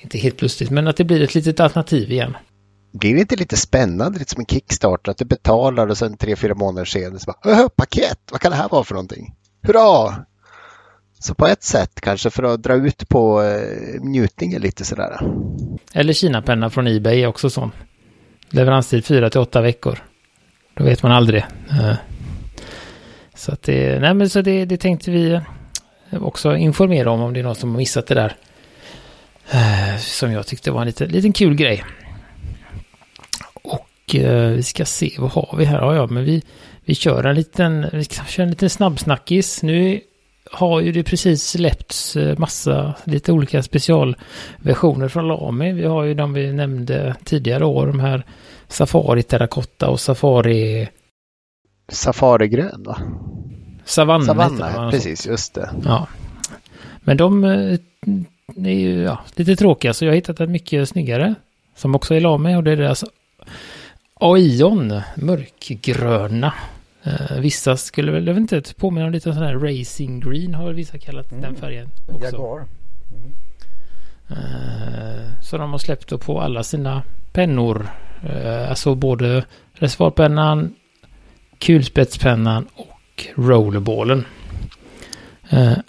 inte 0.00 0.18
helt 0.18 0.42
lustigt, 0.42 0.70
men 0.70 0.88
att 0.88 0.96
det 0.96 1.04
blir 1.04 1.22
ett 1.22 1.34
litet 1.34 1.60
alternativ 1.60 2.12
igen. 2.12 2.36
Blir 2.92 3.14
det 3.14 3.20
inte 3.20 3.36
lite 3.36 3.56
spännande, 3.56 4.18
lite 4.18 4.30
som 4.30 4.40
en 4.40 4.46
Kickstarter, 4.46 5.10
att 5.10 5.18
du 5.18 5.24
betalar 5.24 5.86
och 5.86 5.98
sen 5.98 6.16
tre, 6.16 6.36
fyra 6.36 6.54
månader 6.54 6.84
senare 6.84 7.18
så 7.18 7.34
bara, 7.42 7.68
paket, 7.68 8.18
vad 8.30 8.40
kan 8.40 8.50
det 8.50 8.56
här 8.56 8.68
vara 8.68 8.84
för 8.84 8.94
någonting? 8.94 9.34
Hurra! 9.62 10.24
Så 11.18 11.34
på 11.34 11.46
ett 11.46 11.62
sätt 11.62 12.00
kanske 12.00 12.30
för 12.30 12.42
att 12.42 12.62
dra 12.62 12.74
ut 12.74 13.08
på 13.08 13.42
eh, 13.42 14.00
njutningen 14.00 14.62
lite 14.62 14.84
sådär. 14.84 15.20
Eller 15.92 16.12
Kina-penna 16.12 16.70
från 16.70 16.86
Ebay 16.86 17.22
är 17.22 17.26
också 17.26 17.50
sån. 17.50 17.72
Leveranstid 18.50 19.04
4 19.04 19.30
till 19.30 19.40
8 19.40 19.60
veckor. 19.60 19.98
Då 20.74 20.84
vet 20.84 21.02
man 21.02 21.12
aldrig. 21.12 21.44
Eh, 21.70 21.94
så 23.34 23.52
att 23.52 23.62
det, 23.62 24.00
nej 24.00 24.14
men 24.14 24.30
så 24.30 24.42
det, 24.42 24.64
det 24.64 24.76
tänkte 24.76 25.10
vi 25.10 25.32
eh, 25.32 25.42
också 26.22 26.56
informera 26.56 27.10
om 27.10 27.22
om 27.22 27.34
det 27.34 27.40
är 27.40 27.44
någon 27.44 27.54
som 27.54 27.70
har 27.70 27.78
missat 27.78 28.06
det 28.06 28.14
där. 28.14 28.36
Eh, 29.50 29.98
som 29.98 30.32
jag 30.32 30.46
tyckte 30.46 30.70
var 30.70 30.80
en 30.80 30.86
liten, 30.86 31.08
liten 31.08 31.32
kul 31.32 31.54
grej. 31.54 31.84
Och 33.62 33.84
vi 34.12 34.62
ska 34.62 34.84
se, 34.84 35.14
vad 35.18 35.30
har 35.30 35.54
vi 35.58 35.64
här? 35.64 35.78
Ja, 35.78 35.94
ja, 35.94 36.06
men 36.06 36.24
vi, 36.24 36.42
vi 36.84 36.94
kör 36.94 37.24
en 37.24 37.34
liten, 37.34 37.86
vi 37.92 38.04
ska 38.04 38.24
köra 38.24 38.44
en 38.44 38.50
liten 38.50 38.70
snabbsnackis. 38.70 39.62
Nu 39.62 40.00
har 40.52 40.80
ju 40.80 40.92
det 40.92 41.02
precis 41.02 41.48
släppts 41.48 42.16
eh, 42.16 42.38
massa, 42.38 42.94
lite 43.04 43.32
olika 43.32 43.62
specialversioner 43.62 45.08
från 45.08 45.28
Lami. 45.28 45.72
Vi 45.72 45.84
har 45.84 46.04
ju 46.04 46.14
de 46.14 46.32
vi 46.32 46.52
nämnde 46.52 47.16
tidigare 47.24 47.64
år, 47.64 47.86
de 47.86 48.00
här 48.00 48.22
Safari 48.68 49.22
Terracotta 49.22 49.88
och 49.88 50.00
Safari... 50.00 50.88
Safari 51.88 52.48
grön 52.48 52.82
va? 52.82 52.98
Savanna. 53.84 54.24
Savanna, 54.24 54.90
precis, 54.90 55.26
just 55.26 55.54
det. 55.54 55.70
Ja. 55.84 56.06
Men 57.00 57.16
de 57.16 57.44
eh, 57.44 57.78
är 58.56 58.78
ju 58.78 59.02
ja, 59.02 59.18
lite 59.34 59.56
tråkiga, 59.56 59.94
så 59.94 60.04
jag 60.04 60.10
har 60.10 60.16
hittat 60.16 60.40
en 60.40 60.52
mycket 60.52 60.88
snyggare. 60.88 61.34
Som 61.76 61.94
också 61.94 62.14
är 62.14 62.20
Lami 62.20 62.56
och 62.56 62.64
det 62.64 62.72
är 62.72 62.76
deras 62.76 63.04
Aion, 64.20 65.00
mörkgröna. 65.16 66.54
Uh, 67.08 67.40
vissa 67.40 67.76
skulle 67.76 68.12
väl, 68.12 68.26
jag 68.26 68.34
vet 68.34 68.52
inte, 68.52 68.74
påminna 68.74 69.06
om 69.06 69.12
lite 69.12 69.32
sån 69.32 69.42
här 69.42 69.54
racing 69.54 70.20
green 70.20 70.54
har 70.54 70.72
vissa 70.72 70.98
kallat 70.98 71.32
mm. 71.32 71.42
den 71.42 71.54
färgen 71.54 71.90
också. 72.06 72.24
Jaguar. 72.24 72.64
Mm. 73.12 73.32
Uh, 74.30 75.30
så 75.42 75.58
de 75.58 75.70
har 75.70 75.78
släppt 75.78 76.08
då 76.08 76.18
på 76.18 76.40
alla 76.40 76.62
sina 76.62 77.02
pennor. 77.32 77.88
Uh, 78.24 78.70
alltså 78.70 78.94
både 78.94 79.44
reservoarpennan, 79.72 80.74
kulspetspennan 81.58 82.66
och 82.74 83.26
rollerballen. 83.34 84.24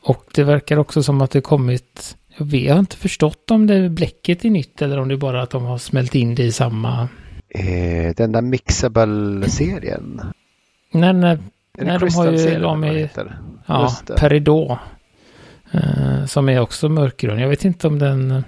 Och 0.01 0.25
det 0.33 0.43
verkar 0.43 0.77
också 0.77 1.03
som 1.03 1.21
att 1.21 1.31
det 1.31 1.41
kommit, 1.41 2.17
jag, 2.37 2.45
vet, 2.45 2.63
jag 2.63 2.73
har 2.73 2.79
inte 2.79 2.97
förstått 2.97 3.51
om 3.51 3.67
det 3.67 3.89
bläcket 3.89 4.45
är 4.45 4.49
nytt 4.49 4.81
eller 4.81 4.99
om 4.99 5.07
det 5.07 5.13
är 5.13 5.17
bara 5.17 5.41
att 5.41 5.49
de 5.49 5.63
har 5.63 5.77
smält 5.77 6.15
in 6.15 6.35
det 6.35 6.43
i 6.43 6.51
samma... 6.51 7.07
Den 8.15 8.31
där 8.31 8.41
Mixable-serien. 8.41 10.21
Nej, 10.91 11.13
nej, 11.13 11.37
nej 11.77 11.99
de 11.99 12.13
har 12.15 12.31
ju 12.31 12.59
de 12.59 12.83
heter? 12.83 13.37
ja. 13.65 13.97
Peridot. 14.17 14.77
Eh, 15.71 16.25
som 16.25 16.49
är 16.49 16.59
också 16.59 16.89
mörkgrön. 16.89 17.39
Jag 17.39 17.49
vet 17.49 17.65
inte 17.65 17.87
om 17.87 17.99
den... 17.99 18.43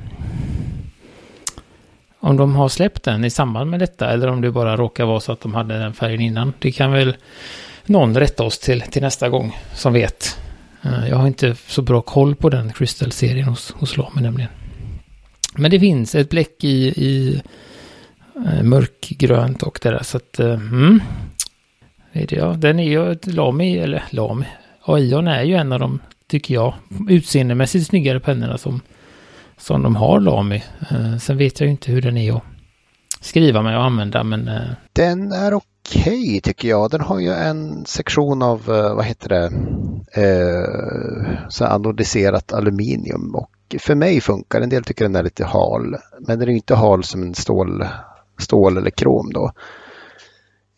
Om 2.19 2.37
de 2.37 2.55
har 2.55 2.69
släppt 2.69 3.03
den 3.03 3.25
i 3.25 3.29
samband 3.29 3.69
med 3.69 3.79
detta 3.79 4.09
eller 4.11 4.27
om 4.27 4.41
det 4.41 4.51
bara 4.51 4.77
råkar 4.77 5.05
vara 5.05 5.19
så 5.19 5.31
att 5.31 5.41
de 5.41 5.53
hade 5.53 5.79
den 5.79 5.93
färgen 5.93 6.21
innan. 6.21 6.53
Det 6.59 6.71
kan 6.71 6.91
väl 6.91 7.15
någon 7.85 8.17
rätta 8.17 8.43
oss 8.43 8.59
till, 8.59 8.81
till 8.81 9.01
nästa 9.01 9.29
gång 9.29 9.57
som 9.73 9.93
vet. 9.93 10.39
Eh, 10.83 11.09
Jag 11.09 11.17
har 11.17 11.27
inte 11.27 11.55
så 11.67 11.81
bra 11.81 12.01
koll 12.01 12.35
på 12.35 12.49
den 12.49 12.73
Crystal-serien 12.73 13.47
hos, 13.47 13.71
hos 13.71 13.97
Lamy 13.97 14.21
nämligen. 14.21 14.49
Men 15.55 15.71
det 15.71 15.79
finns 15.79 16.15
ett 16.15 16.29
bläck 16.29 16.63
i, 16.63 16.87
i 16.87 17.41
eh, 18.45 18.63
mörkgrönt 18.63 19.63
och 19.63 19.79
det 19.81 19.89
där 19.89 20.03
så 20.03 20.17
att... 20.17 20.39
eh, 20.39 20.47
Mm, 20.53 21.01
Ja, 22.11 22.53
den 22.57 22.79
är 22.79 22.89
ju 22.89 23.17
Lami, 23.23 23.77
eller 23.77 24.03
Lami. 24.09 24.45
Aion 24.85 25.27
är 25.27 25.43
ju 25.43 25.55
en 25.55 25.71
av 25.71 25.79
de, 25.79 25.99
tycker 26.27 26.53
jag, 26.53 26.73
utseendemässigt 27.09 27.87
snyggare 27.87 28.19
pennorna 28.19 28.57
som, 28.57 28.81
som 29.57 29.83
de 29.83 29.95
har 29.95 30.19
Lami. 30.19 30.63
Eh, 30.91 31.17
sen 31.17 31.37
vet 31.37 31.59
jag 31.59 31.65
ju 31.65 31.71
inte 31.71 31.91
hur 31.91 32.01
den 32.01 32.17
är 32.17 32.35
att 32.35 32.43
skriva 33.21 33.61
med 33.61 33.77
och 33.77 33.83
använda 33.83 34.23
men 34.23 34.47
eh, 34.47 34.61
Den 34.93 35.31
är 35.31 35.53
okej 35.53 36.41
tycker 36.43 36.69
jag. 36.69 36.91
Den 36.91 37.01
har 37.01 37.19
ju 37.19 37.33
en 37.33 37.85
sektion 37.85 38.41
av, 38.41 38.59
eh, 38.69 38.95
vad 38.95 39.05
heter 39.05 39.29
det, 39.29 39.45
eh, 40.21 41.47
så 41.49 41.65
anodiserat 41.65 42.53
aluminium 42.53 43.35
och 43.35 43.49
för 43.79 43.95
mig 43.95 44.21
funkar 44.21 44.61
En 44.61 44.69
del 44.69 44.83
tycker 44.83 45.05
den 45.05 45.15
är 45.15 45.23
lite 45.23 45.45
hal, 45.45 45.95
men 46.19 46.39
den 46.39 46.47
är 46.47 46.51
ju 46.51 46.57
inte 46.57 46.75
hal 46.75 47.03
som 47.03 47.21
en 47.21 47.35
stål, 47.35 47.85
stål 48.39 48.77
eller 48.77 48.89
krom 48.89 49.31
då. 49.33 49.51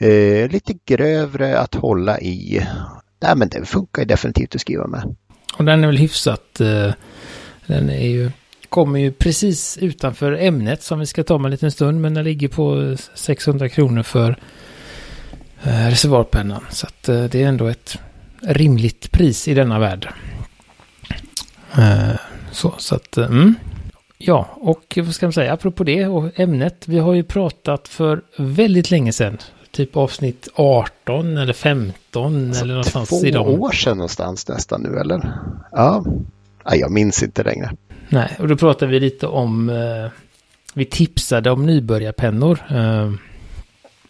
Eh, 0.03 0.49
lite 0.49 0.73
grövre 0.85 1.59
att 1.59 1.75
hålla 1.75 2.19
i. 2.19 2.67
Nej, 3.21 3.35
men 3.35 3.49
den 3.49 3.65
funkar 3.65 4.01
ju 4.01 4.05
definitivt 4.05 4.55
att 4.55 4.61
skriva 4.61 4.87
med. 4.87 5.15
Och 5.57 5.65
den 5.65 5.83
är 5.83 5.87
väl 5.87 5.97
hyfsat... 5.97 6.61
Eh, 6.61 6.91
den 7.67 7.89
är 7.89 8.07
ju... 8.07 8.31
Kommer 8.69 8.99
ju 8.99 9.11
precis 9.11 9.77
utanför 9.77 10.31
ämnet 10.31 10.83
som 10.83 10.99
vi 10.99 11.05
ska 11.05 11.23
ta 11.23 11.35
om 11.35 11.45
en 11.45 11.51
liten 11.51 11.71
stund. 11.71 12.01
Men 12.01 12.13
den 12.13 12.23
ligger 12.23 12.47
på 12.47 12.95
600 13.15 13.69
kronor 13.69 14.03
för 14.03 14.37
eh, 15.63 15.87
reservoarpennan. 15.89 16.65
Så 16.69 16.87
att 16.87 17.09
eh, 17.09 17.23
det 17.23 17.43
är 17.43 17.47
ändå 17.47 17.67
ett 17.67 17.99
rimligt 18.41 19.11
pris 19.11 19.47
i 19.47 19.53
denna 19.53 19.79
värld. 19.79 20.09
Eh, 21.77 22.15
så, 22.51 22.73
så 22.77 22.95
att... 22.95 23.17
Eh, 23.17 23.25
mm. 23.25 23.55
Ja, 24.17 24.49
och 24.55 24.97
vad 24.97 25.15
ska 25.15 25.25
man 25.25 25.33
säga 25.33 25.53
apropå 25.53 25.83
det 25.83 26.05
och 26.07 26.39
ämnet. 26.39 26.87
Vi 26.87 26.99
har 26.99 27.13
ju 27.13 27.23
pratat 27.23 27.87
för 27.87 28.21
väldigt 28.37 28.91
länge 28.91 29.13
sedan. 29.13 29.37
Typ 29.73 29.97
avsnitt 29.97 30.47
18 30.55 31.37
eller 31.37 31.53
15 31.53 32.51
eller 32.51 32.73
någonstans 32.73 33.09
Två 33.09 33.25
i 33.25 33.31
dem. 33.31 33.61
år 33.61 33.71
sedan 33.71 33.97
någonstans 33.97 34.47
nästan 34.47 34.81
nu 34.81 34.99
eller? 34.99 35.31
Ja, 35.71 36.03
Nej, 36.65 36.79
jag 36.79 36.91
minns 36.91 37.23
inte 37.23 37.43
längre. 37.43 37.71
Nej, 38.09 38.35
och 38.39 38.47
då 38.47 38.57
pratade 38.57 38.91
vi 38.91 38.99
lite 38.99 39.27
om... 39.27 39.69
Eh, 39.69 40.11
vi 40.73 40.85
tipsade 40.85 41.51
om 41.51 41.65
nybörjarpennor. 41.65 42.59
Eh, 42.69 43.11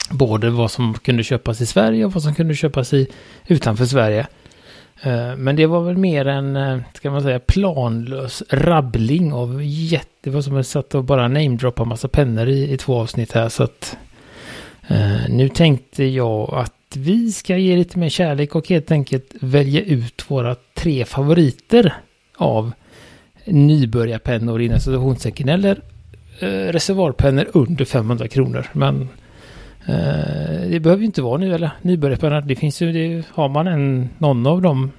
både 0.09 0.49
vad 0.49 0.71
som 0.71 0.93
kunde 0.93 1.23
köpas 1.23 1.61
i 1.61 1.65
Sverige 1.65 2.05
och 2.05 2.11
vad 2.11 2.23
som 2.23 2.35
kunde 2.35 2.55
köpas 2.55 2.93
i 2.93 3.07
utanför 3.47 3.85
Sverige. 3.85 4.27
Eh, 5.01 5.35
men 5.35 5.55
det 5.55 5.65
var 5.65 5.81
väl 5.81 5.97
mer 5.97 6.27
en, 6.27 6.55
eh, 6.55 6.79
ska 6.93 7.11
man 7.11 7.21
säga, 7.23 7.39
planlös 7.39 8.43
rabbling 8.49 9.33
av 9.33 9.63
jätte... 9.63 10.09
Det 10.23 10.29
var 10.29 10.41
som 10.41 10.53
att 10.53 10.57
jag 10.57 10.65
satt 10.65 10.95
och 10.95 11.03
bara 11.03 11.27
namedroppade 11.27 11.89
massa 11.89 12.07
pennor 12.07 12.47
i, 12.47 12.73
i 12.73 12.77
två 12.77 13.01
avsnitt 13.01 13.31
här 13.31 13.49
så 13.49 13.63
att... 13.63 13.97
Eh, 14.87 15.29
nu 15.29 15.49
tänkte 15.49 16.03
jag 16.03 16.53
att 16.53 16.73
vi 16.95 17.31
ska 17.31 17.57
ge 17.57 17.77
lite 17.77 17.99
mer 17.99 18.09
kärlek 18.09 18.55
och 18.55 18.69
helt 18.69 18.91
enkelt 18.91 19.35
välja 19.39 19.81
ut 19.81 20.31
våra 20.31 20.55
tre 20.73 21.05
favoriter 21.05 21.93
av 22.37 22.71
nybörjarpennor 23.45 24.61
inom 24.61 24.79
situationstecken 24.79 25.49
eller 25.49 25.81
eh, 26.39 26.47
reservoarpennor 26.47 27.47
under 27.53 27.85
500 27.85 28.27
kronor. 28.27 28.67
Men 28.73 29.01
eh, 29.85 30.69
det 30.69 30.79
behöver 30.79 30.99
ju 30.99 31.05
inte 31.05 31.21
vara 31.21 31.37
nu 31.37 31.55
eller 31.55 31.71
nybörjarpennor. 31.81 32.41
Det 32.41 32.55
finns 32.55 32.81
ju, 32.81 32.91
det, 32.91 33.25
har 33.29 33.49
man 33.49 33.67
en, 33.67 34.09
någon 34.17 34.47
av 34.47 34.61
dem, 34.61 34.91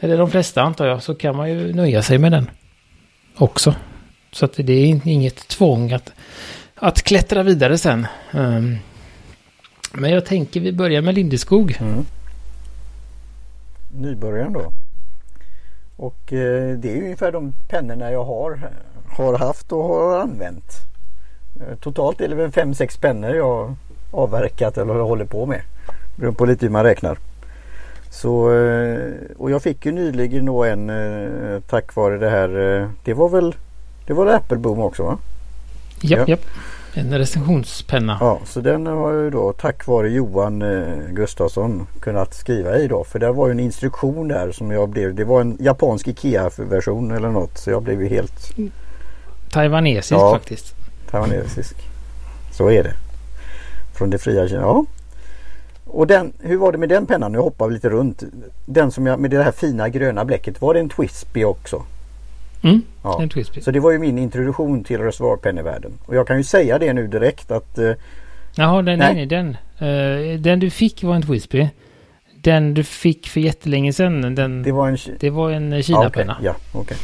eller 0.00 0.18
de 0.18 0.30
flesta 0.30 0.62
antar 0.62 0.86
jag, 0.86 1.02
så 1.02 1.14
kan 1.14 1.36
man 1.36 1.50
ju 1.50 1.72
nöja 1.74 2.02
sig 2.02 2.18
med 2.18 2.32
den 2.32 2.50
också. 3.36 3.74
Så 4.32 4.44
att 4.44 4.54
det 4.56 4.72
är 4.72 5.06
inget 5.08 5.48
tvång 5.48 5.92
att, 5.92 6.12
att 6.74 7.02
klättra 7.02 7.42
vidare 7.42 7.78
sen. 7.78 8.06
Um, 8.32 8.78
men 9.92 10.10
jag 10.10 10.24
tänker 10.26 10.60
vi 10.60 10.72
börjar 10.72 11.02
med 11.02 11.14
Lindeskog. 11.14 11.76
Mm. 11.80 12.04
Nybörjaren 13.98 14.52
då. 14.52 14.72
Och 15.96 16.32
eh, 16.32 16.76
det 16.78 16.92
är 16.92 17.02
ungefär 17.02 17.32
de 17.32 17.52
pennorna 17.68 18.10
jag 18.12 18.24
har, 18.24 18.70
har 19.08 19.38
haft 19.38 19.72
och 19.72 19.84
har 19.84 20.18
använt. 20.20 20.74
Eh, 21.60 21.76
totalt 21.80 22.20
är 22.20 22.28
det 22.28 22.34
väl 22.34 22.50
5-6 22.50 23.00
pennor 23.00 23.30
jag 23.34 23.74
avverkat 24.10 24.78
eller 24.78 24.94
håller 24.94 25.24
på 25.24 25.46
med. 25.46 25.60
Beroende 26.16 26.38
på 26.38 26.46
lite 26.46 26.66
hur 26.66 26.72
man 26.72 26.84
räknar. 26.84 27.18
Så, 28.10 28.52
eh, 28.54 28.98
och 29.38 29.50
jag 29.50 29.62
fick 29.62 29.86
ju 29.86 29.92
nyligen 29.92 30.44
då 30.46 30.64
en 30.64 30.92
tack 31.68 31.94
vare 31.96 32.18
det 32.18 32.30
här. 32.30 32.48
Det 33.04 33.14
var 33.14 33.28
väl 33.28 33.54
det 34.06 34.12
var 34.12 34.26
Apple 34.26 34.56
Boom 34.58 34.78
också 34.80 35.02
va? 35.02 35.18
Japp, 36.00 36.18
Ja. 36.20 36.24
japp. 36.28 36.40
En 36.94 37.18
recensionspenna. 37.18 38.16
Ja, 38.20 38.40
så 38.44 38.60
den 38.60 38.86
har 38.86 39.12
jag 39.12 39.22
ju 39.24 39.30
då 39.30 39.52
tack 39.52 39.86
vare 39.86 40.08
Johan 40.08 40.62
eh, 40.62 40.96
Gustafsson 41.10 41.86
kunnat 42.00 42.34
skriva 42.34 42.76
i 42.78 42.88
då. 42.88 43.04
För 43.04 43.18
det 43.18 43.32
var 43.32 43.46
ju 43.46 43.50
en 43.52 43.60
instruktion 43.60 44.28
där 44.28 44.52
som 44.52 44.70
jag 44.70 44.88
blev. 44.88 45.14
Det 45.14 45.24
var 45.24 45.40
en 45.40 45.56
japansk 45.60 46.08
IKEA-version 46.08 47.10
eller 47.10 47.28
något. 47.30 47.58
Så 47.58 47.70
jag 47.70 47.82
blev 47.82 48.02
ju 48.02 48.08
helt 48.08 48.50
Taiwanesisk 49.50 50.12
Ja. 50.12 50.32
faktiskt. 50.34 50.74
taiwanesisk. 51.10 51.76
Så 52.52 52.70
är 52.70 52.82
det. 52.82 52.92
Från 53.94 54.10
det 54.10 54.18
fria 54.18 54.48
Kina. 54.48 54.60
Ja. 54.60 54.84
Och 55.86 56.06
den, 56.06 56.32
hur 56.40 56.56
var 56.56 56.72
det 56.72 56.78
med 56.78 56.88
den 56.88 57.06
pennan? 57.06 57.32
Nu 57.32 57.38
hoppar 57.38 57.68
vi 57.68 57.74
lite 57.74 57.88
runt. 57.88 58.22
Den 58.66 58.90
som 58.90 59.06
jag, 59.06 59.20
med 59.20 59.30
det 59.30 59.42
här 59.42 59.52
fina 59.52 59.88
gröna 59.88 60.24
bläcket. 60.24 60.60
Var 60.60 60.74
det 60.74 60.80
en 60.80 60.88
Twispy 60.88 61.44
också? 61.44 61.82
Mm, 62.62 62.82
Ja. 63.02 63.28
Så 63.60 63.70
det 63.70 63.80
var 63.80 63.90
ju 63.90 63.98
min 63.98 64.18
introduktion 64.18 64.84
till 64.84 64.98
reservoarpennevärlden. 65.00 65.92
Och 66.06 66.14
jag 66.14 66.26
kan 66.26 66.36
ju 66.36 66.44
säga 66.44 66.78
det 66.78 66.92
nu 66.92 67.06
direkt 67.06 67.50
att 67.50 67.78
eh, 67.78 67.90
Jaha, 68.54 68.82
den, 68.82 68.98
Nej. 68.98 69.14
nej. 69.14 69.26
den. 69.26 69.56
Eh, 69.78 70.40
den 70.40 70.60
du 70.60 70.70
fick 70.70 71.04
var 71.04 71.14
en 71.14 71.22
Twispy. 71.22 71.68
Den 72.42 72.74
du 72.74 72.84
fick 72.84 73.28
för 73.28 73.40
jättelänge 73.40 73.92
sedan, 73.92 74.34
den, 74.34 74.62
det 74.62 74.72
var 74.72 74.88
en 74.88 74.96
det 75.20 75.30
var 75.30 75.50
en 75.50 75.72
eh, 75.72 75.76
Ja, 75.78 75.82
Kina-penna. 75.82 76.32
okej. 76.38 76.46
Ja, 76.46 76.54
okej. 76.80 76.96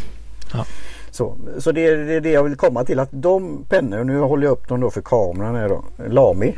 Ja. 0.52 0.64
Så, 1.10 1.36
så 1.58 1.72
det, 1.72 1.86
är, 1.86 1.96
det 1.96 2.14
är 2.14 2.20
det 2.20 2.30
jag 2.30 2.42
vill 2.44 2.56
komma 2.56 2.84
till 2.84 2.98
att 2.98 3.08
de 3.12 3.64
pennor, 3.68 4.04
nu 4.04 4.18
håller 4.20 4.44
jag 4.44 4.52
upp 4.52 4.68
dem 4.68 4.80
då 4.80 4.90
för 4.90 5.00
kameran 5.00 5.54
här 5.54 5.68
då. 5.68 5.84
Lamy. 6.08 6.52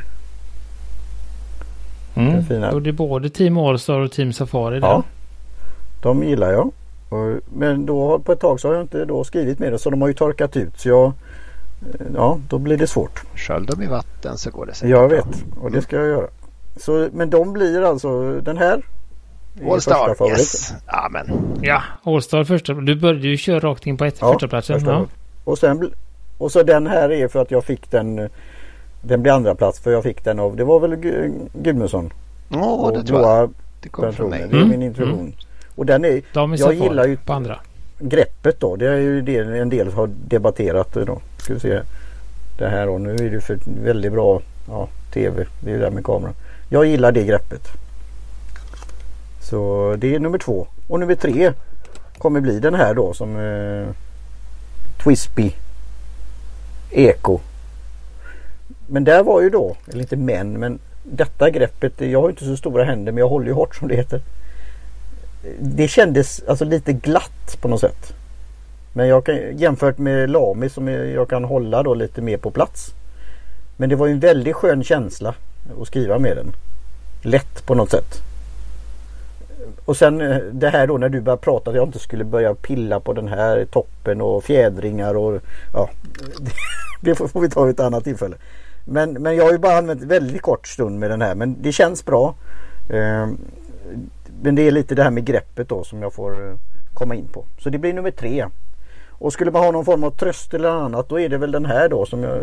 Mm. 2.17 2.33
Den 2.33 2.45
fina. 2.45 2.71
Och 2.73 2.83
det 2.83 2.91
är 2.91 2.93
både 2.93 3.31
Team 3.31 3.57
Allstar 3.59 4.01
och 4.01 4.13
Team 4.13 4.33
Safari 4.33 4.81
där. 4.81 4.89
Ja. 4.89 5.03
De 6.03 6.23
gillar 6.23 6.53
jag. 6.53 6.71
Men 7.55 7.87
då 7.87 8.19
på 8.19 8.33
ett 8.33 8.41
tag 8.41 8.61
så 8.61 8.69
har 8.69 8.75
jag 8.75 8.85
inte 8.85 9.05
då 9.05 9.25
skrivit 9.25 9.59
med 9.59 9.73
det 9.73 9.79
så 9.79 9.91
de 9.91 10.01
har 10.03 10.09
ju 10.09 10.15
torkat 10.15 10.57
ut. 10.57 10.79
Så 10.81 10.89
jag, 10.89 11.07
eh, 11.07 12.07
ja, 12.15 12.39
då 12.49 12.59
blir 12.59 12.77
det 12.77 12.87
svårt. 12.87 13.23
Skölj 13.35 13.67
dem 13.67 13.83
i 13.83 13.87
vatten 13.87 14.37
så 14.39 14.51
går 14.51 14.67
det 14.67 14.75
säkert 14.75 14.91
Jag 14.91 15.09
bra. 15.09 15.17
vet 15.19 15.45
och 15.61 15.71
det 15.71 15.83
ska 15.83 15.97
jag 15.97 16.07
göra. 16.07 16.27
Så, 16.77 17.09
men 17.13 17.31
de 17.31 17.53
blir 17.53 17.83
alltså 17.83 18.41
den 18.41 18.59
här. 18.59 18.83
är 19.61 19.65
All 19.65 19.75
första 19.75 19.91
Star, 19.95 20.15
favorit. 20.15 20.39
yes. 20.39 20.73
Ja, 20.87 21.09
men 21.11 21.31
Ja, 21.63 21.83
Allstar 22.03 22.45
första. 22.45 22.75
Du 22.75 22.95
började 22.95 23.29
ju 23.29 23.37
köra 23.37 23.61
rakt 23.61 23.87
in 23.87 23.97
på 23.97 24.05
ett, 24.05 24.17
Ja, 24.21 24.33
första 24.33 24.49
platsen. 24.49 24.81
Ja. 24.87 25.07
Och, 25.45 25.59
sen, 25.59 25.93
och 26.39 26.53
så 26.53 26.63
den 26.63 26.87
här 26.87 27.13
är 27.13 27.29
för 27.29 27.43
att 27.43 27.51
jag 27.51 27.65
fick 27.65 27.91
den. 27.91 28.29
Den 29.03 29.23
blir 29.23 29.33
andra 29.33 29.55
plats 29.55 29.81
för 29.81 29.91
jag 29.93 30.03
fick 30.03 30.25
den 30.25 30.39
av, 30.39 30.57
det 30.57 30.65
var 30.65 30.81
väl 30.81 30.95
Gu- 30.95 31.49
Gudmundsson. 31.53 32.13
Åh, 32.51 32.85
och 32.85 32.93
det 32.93 33.03
tror 33.05 33.21
jag. 33.21 33.51
Det 33.83 33.89
kom 33.89 34.13
från 34.13 34.31
mig. 34.31 34.39
Det 34.51 34.57
är 34.57 34.61
Mm, 34.61 34.69
min 34.69 34.83
introduktion. 34.83 35.33
Och 35.79 35.87
den 35.87 36.05
är, 36.05 36.23
De 36.33 36.53
är 36.53 36.59
Jag 36.59 36.75
gillar 36.75 37.07
ju- 37.07 37.17
på 37.17 37.33
andra. 37.33 37.59
greppet 37.99 38.61
då. 38.61 38.77
Det 38.77 38.89
är 38.89 38.97
ju 38.97 39.21
det 39.23 39.39
en 39.39 39.69
del 39.69 39.93
har 39.93 40.07
debatterat 40.29 40.93
då. 40.93 41.21
Ska 41.39 41.55
vi 41.55 41.61
se. 41.61 41.81
Det 42.59 42.69
här 42.69 42.87
då. 42.87 42.99
Nu 42.99 43.15
är 43.15 43.31
det 43.31 43.41
för 43.41 43.59
väldigt 43.83 44.13
bra 44.13 44.41
ja, 44.69 44.89
tv. 45.13 45.47
Det 45.61 45.71
är 45.71 45.73
ju 45.75 45.79
det 45.79 45.85
där 45.85 45.91
med 45.91 46.05
kameran. 46.05 46.35
Jag 46.69 46.87
gillar 46.87 47.13
det 47.13 47.25
greppet. 47.25 47.69
Så 49.43 49.95
det 49.99 50.15
är 50.15 50.19
nummer 50.19 50.39
två. 50.39 50.67
Och 50.89 51.01
nummer 51.01 51.15
tre 51.15 51.53
kommer 52.19 52.41
bli 52.41 52.61
den 52.61 52.75
här 52.75 52.95
då 52.95 53.15
som 53.15 53.37
eh, 53.37 53.89
Twispy 55.05 55.53
Eko. 56.91 57.41
Men 58.87 59.05
där 59.05 59.23
var 59.23 59.43
ju 59.43 59.51
då, 59.51 59.77
eller 59.89 60.01
inte 60.01 60.17
men, 60.17 60.53
men 60.53 60.79
detta 61.03 61.51
greppet. 61.51 62.01
Jag 62.01 62.21
har 62.23 62.29
inte 62.31 62.45
så 62.45 62.57
stora 62.57 62.85
händer 62.85 63.13
men 63.13 63.19
jag 63.21 63.29
håller 63.29 63.47
ju 63.47 63.53
hårt 63.53 63.77
som 63.77 63.89
det 63.89 63.97
heter 63.97 64.21
det 65.61 65.89
kändes 65.89 66.43
alltså 66.49 66.65
lite 66.65 66.93
glatt 66.93 67.59
på 67.61 67.69
något 67.69 67.81
sätt. 67.81 68.13
Men 68.93 69.09
jag 69.09 69.25
kan, 69.25 69.59
jämfört 69.59 69.99
med 69.99 70.31
Lami 70.31 70.69
som 70.69 70.89
jag 70.89 71.29
kan 71.29 71.45
hålla 71.45 71.83
då 71.83 71.95
lite 71.95 72.23
mer 72.23 72.37
på 72.37 72.51
plats. 72.51 72.95
Men 73.77 73.89
det 73.89 73.97
var 73.97 74.07
ju 74.07 74.13
en 74.13 74.21
väldigt 74.21 74.57
skön 74.57 74.85
känsla 74.85 75.35
att 75.81 75.87
skriva 75.87 76.19
med 76.19 76.37
den. 76.37 76.53
Lätt 77.23 77.67
på 77.67 77.75
något 77.75 77.91
sätt. 77.91 78.23
Och 79.85 79.97
sen 79.97 80.21
eh, 80.21 80.37
det 80.53 80.69
här 80.69 80.87
då 80.87 80.99
när 80.99 81.09
du 81.09 81.21
började 81.21 81.43
prata 81.43 81.71
att 81.71 81.77
jag 81.77 81.89
inte 81.89 81.99
skulle 81.99 82.25
börja 82.25 82.55
pilla 82.55 83.01
på 83.01 83.13
den 83.13 83.29
här 83.29 83.65
toppen 83.65 84.21
och 84.21 84.45
fjädringar 84.45 85.15
och 85.15 85.41
ja. 85.73 85.91
Det 87.01 87.15
får 87.15 87.41
vi 87.41 87.51
ta 87.51 87.65
vid 87.65 87.75
ett 87.75 87.81
annat 87.81 88.05
tillfälle. 88.05 88.37
Men, 88.85 89.13
men 89.13 89.37
jag 89.37 89.45
har 89.45 89.53
ju 89.53 89.59
bara 89.59 89.79
använt 89.79 90.03
väldigt 90.03 90.43
kort 90.43 90.69
stund 90.69 90.99
med 90.99 91.11
den 91.11 91.23
här 91.23 91.35
men 91.35 91.63
det 91.63 91.73
känns 91.73 92.05
bra. 92.05 92.35
Ehm, 92.91 93.39
men 94.43 94.55
det 94.55 94.63
är 94.63 94.71
lite 94.71 94.95
det 94.95 95.03
här 95.03 95.11
med 95.11 95.25
greppet 95.25 95.69
då 95.69 95.85
som 95.85 96.03
jag 96.03 96.15
får 96.15 96.51
eh, 96.51 96.57
komma 96.95 97.15
in 97.15 97.29
på. 97.29 97.45
Så 97.59 97.71
det 97.71 97.79
blir 97.79 97.93
nummer 97.93 98.11
tre. 98.11 98.47
Och 99.09 99.33
skulle 99.33 99.51
man 99.51 99.65
ha 99.65 99.71
någon 99.71 99.85
form 99.85 100.05
av 100.05 100.11
tröst 100.11 100.55
eller 100.55 100.69
annat 100.69 101.09
då 101.09 101.21
är 101.21 101.29
det 101.29 101.39
väl 101.39 101.53
den 101.53 101.67
här 101.67 101.89
då 101.89 102.07
som 102.07 102.23
jag 102.23 102.39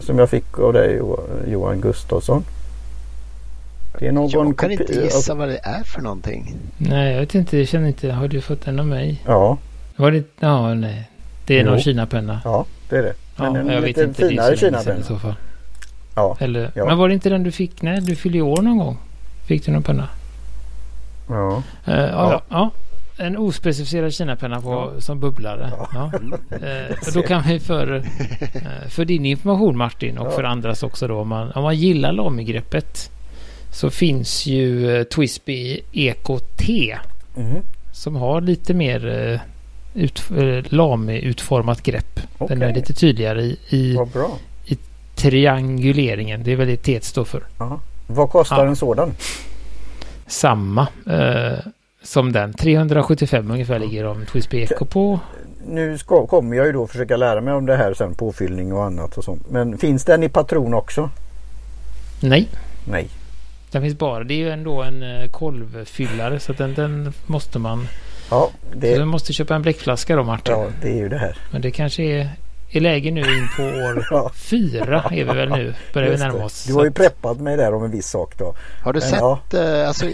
som 0.00 0.18
jag 0.18 0.30
fick 0.30 0.58
av 0.58 0.72
dig 0.72 1.00
Johan 1.46 1.80
Gustafsson. 1.80 2.44
Det 3.98 4.06
är 4.08 4.12
någon 4.12 4.28
jag 4.28 4.58
kan 4.58 4.70
inte 4.70 4.92
gissa 4.92 5.34
vad 5.34 5.48
det 5.48 5.58
är 5.62 5.82
för 5.82 6.02
någonting. 6.02 6.56
Nej, 6.78 7.12
jag 7.12 7.20
vet 7.20 7.34
inte. 7.34 7.58
Jag 7.58 7.68
känner 7.68 7.88
inte. 7.88 8.10
Har 8.10 8.28
du 8.28 8.40
fått 8.40 8.64
den 8.64 8.80
av 8.80 8.86
mig? 8.86 9.22
Ja. 9.26 9.58
Var 9.96 10.10
det? 10.10 10.24
Ja, 10.40 10.74
nej. 10.74 11.10
Det 11.46 11.58
är 11.58 11.64
jo. 11.64 11.70
någon 11.70 11.80
Kina-penna. 11.80 12.40
Ja, 12.44 12.66
det 12.88 12.96
är 12.96 13.02
det. 13.02 13.14
Men 13.36 13.54
ja, 13.54 13.60
en 13.60 13.68
jag 13.68 13.80
vet 13.80 13.98
inte. 13.98 14.28
finare 14.28 14.50
det 14.50 14.56
Kina-penna. 14.56 15.00
i 15.00 15.02
så 15.02 15.18
fall. 15.18 15.34
Ja. 16.14 16.36
Eller, 16.40 16.70
ja. 16.74 16.86
Men 16.86 16.98
var 16.98 17.08
det 17.08 17.14
inte 17.14 17.28
den 17.28 17.42
du 17.42 17.52
fick? 17.52 17.82
Nej, 17.82 18.00
du 18.00 18.16
fyllde 18.16 18.40
år 18.40 18.62
någon 18.62 18.78
gång. 18.78 18.98
Fick 19.46 19.66
du 19.66 19.72
någon 19.72 19.82
penna? 19.82 20.08
Ja. 21.28 21.62
Uh, 21.88 21.94
ja. 21.94 22.42
ja. 22.48 22.70
En 23.18 23.36
ospecificerad 23.36 24.14
Kina-penna 24.14 24.60
på, 24.60 24.92
ja. 24.94 25.00
som 25.00 25.20
bubblare. 25.20 25.72
Ja. 25.92 26.10
Eh, 26.50 26.96
då 27.14 27.22
kan 27.22 27.42
vi 27.42 27.60
för, 27.60 27.94
eh, 27.94 28.88
för 28.88 29.04
din 29.04 29.26
information 29.26 29.76
Martin 29.76 30.18
och 30.18 30.32
för 30.32 30.44
andras 30.44 30.82
också 30.82 31.08
då. 31.08 31.20
Om 31.20 31.28
man, 31.28 31.52
om 31.52 31.62
man 31.62 31.76
gillar 31.76 32.12
Lami-greppet 32.12 33.10
så 33.72 33.90
finns 33.90 34.46
ju 34.46 34.96
eh, 34.96 35.04
Twisby 35.04 35.80
Eco 35.92 36.38
T. 36.38 36.96
Mm. 37.36 37.62
Som 37.92 38.16
har 38.16 38.40
lite 38.40 38.74
mer 38.74 39.08
eh, 39.08 39.40
ut, 40.02 40.22
eh, 40.30 40.72
Lami-utformat 40.72 41.82
grepp. 41.82 42.20
Okay. 42.38 42.56
Den 42.56 42.68
är 42.68 42.74
lite 42.74 42.92
tydligare 42.92 43.42
i, 43.42 43.58
i, 43.68 43.98
i, 44.64 44.78
trianguleringen. 45.14 46.42
Det 46.44 46.52
är 46.52 46.56
väl 46.56 46.66
det 46.66 46.76
T 46.76 47.00
står 47.02 47.24
för. 47.24 47.42
Aha. 47.58 47.80
Vad 48.06 48.30
kostar 48.30 48.64
ja. 48.64 48.68
en 48.68 48.76
sådan? 48.76 49.12
Samma 50.26 50.88
eh, 51.06 51.58
som 52.02 52.32
den. 52.32 52.52
375 52.52 53.50
ungefär 53.50 53.78
ligger 53.78 54.04
de 54.04 54.26
Twisby 54.26 54.62
Eco 54.62 54.84
på. 54.84 55.20
Nu 55.68 55.98
ska, 55.98 56.26
kommer 56.26 56.56
jag 56.56 56.66
ju 56.66 56.72
då 56.72 56.86
försöka 56.86 57.16
lära 57.16 57.40
mig 57.40 57.54
om 57.54 57.66
det 57.66 57.76
här 57.76 57.94
sen 57.94 58.14
påfyllning 58.14 58.72
och 58.72 58.84
annat 58.84 59.18
och 59.18 59.24
sånt. 59.24 59.50
Men 59.50 59.78
finns 59.78 60.04
den 60.04 60.22
i 60.22 60.28
patron 60.28 60.74
också? 60.74 61.10
Nej. 62.22 62.48
Nej. 62.88 63.08
Den 63.70 63.82
finns 63.82 63.98
bara. 63.98 64.24
Det 64.24 64.34
är 64.34 64.38
ju 64.38 64.50
ändå 64.50 64.82
en 64.82 65.02
eh, 65.02 65.28
kolvfyllare 65.30 66.40
så 66.40 66.52
den, 66.52 66.74
den 66.74 67.12
måste 67.26 67.58
man. 67.58 67.88
Ja, 68.30 68.50
det... 68.74 68.92
Så 68.92 68.98
du 68.98 69.04
måste 69.04 69.32
köpa 69.32 69.54
en 69.54 69.62
bläckflaska 69.62 70.16
då 70.16 70.22
Martin. 70.22 70.54
Ja, 70.54 70.66
det 70.82 70.88
är 70.88 70.96
ju 70.96 71.08
det 71.08 71.18
här. 71.18 71.36
Men 71.50 71.60
det 71.62 71.70
kanske 71.70 72.02
är 72.02 72.30
i 72.68 72.80
läge 72.80 73.10
nu 73.10 73.20
in 73.20 73.48
på 73.56 73.62
år 73.62 74.06
ja. 74.10 74.30
fyra 74.34 75.02
är 75.02 75.10
vi 75.10 75.24
väl 75.24 75.48
nu. 75.48 75.74
Börjar 75.92 76.10
vi 76.10 76.16
närma 76.16 76.44
oss. 76.44 76.64
Du 76.64 76.74
har 76.74 76.84
ju 76.84 76.90
preppat 76.90 77.40
mig 77.40 77.56
där 77.56 77.74
om 77.74 77.84
en 77.84 77.90
viss 77.90 78.08
sak 78.08 78.38
då. 78.38 78.54
Har 78.82 78.92
du 78.92 79.00
Men, 79.00 79.08
sett, 79.08 79.20
ja. 79.20 79.40
eh, 79.52 79.88
alltså, 79.88 80.06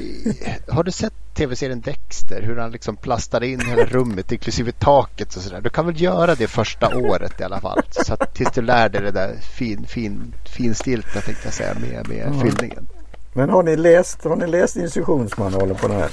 har 0.69 0.85
du 0.85 0.91
sett 0.91 1.13
tv-serien 1.35 1.81
Dexter? 1.81 2.43
Hur 2.43 2.57
han 2.57 2.71
liksom 2.71 2.97
plastar 2.97 3.43
in 3.43 3.61
hela 3.61 3.85
rummet 3.85 4.33
inklusive 4.33 4.73
taket 4.73 5.37
och 5.37 5.43
sådär. 5.43 5.61
Du 5.61 5.71
kan 5.71 5.87
väl 5.87 6.01
göra 6.01 6.35
det 6.35 6.47
första 6.47 6.97
året 6.97 7.41
i 7.41 7.45
alla 7.45 7.61
fall. 7.61 7.83
Så 7.91 8.15
att, 8.15 8.35
tills 8.35 8.53
du 8.53 8.63
lär 8.63 8.89
dig 8.89 9.03
det 9.03 9.11
där 9.11 9.37
fin, 9.57 9.87
fin, 9.87 10.35
finstilta 10.45 11.21
tänkte 11.21 11.47
jag 11.47 11.55
säga 11.55 11.75
med, 11.75 12.09
med 12.09 12.27
mm. 12.27 12.41
fyllningen. 12.41 12.89
Men 13.33 13.51
har 13.51 13.63
ni 13.63 13.77
läst, 13.77 14.25
har 14.25 14.37
ni 14.37 14.47
läst 14.47 14.77
instruktionsmanualen 14.77 15.77
på 15.77 15.89
den 15.89 15.97
här? 15.97 16.11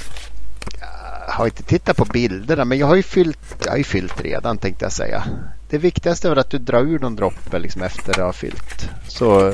Jag 1.39 1.43
har 1.43 1.47
inte 1.47 1.63
tittat 1.63 1.97
på 1.97 2.05
bilderna 2.05 2.65
men 2.65 2.77
jag 2.77 2.87
har 2.87 2.95
ju 2.95 3.03
fyllt, 3.03 3.55
jag 3.65 3.71
har 3.71 3.77
ju 3.77 3.83
fyllt 3.83 4.21
redan 4.21 4.57
tänkte 4.57 4.85
jag 4.85 4.91
säga. 4.91 5.23
Det 5.69 5.77
viktigaste 5.77 6.29
är 6.29 6.35
att 6.35 6.49
du 6.49 6.57
drar 6.57 6.81
ur 6.81 6.99
någon 6.99 7.15
droppe 7.15 7.59
liksom 7.59 7.81
efter 7.81 8.13
du 8.13 8.21
har 8.21 8.33
fyllt. 8.33 8.89
Så 9.07 9.47
eh, 9.47 9.53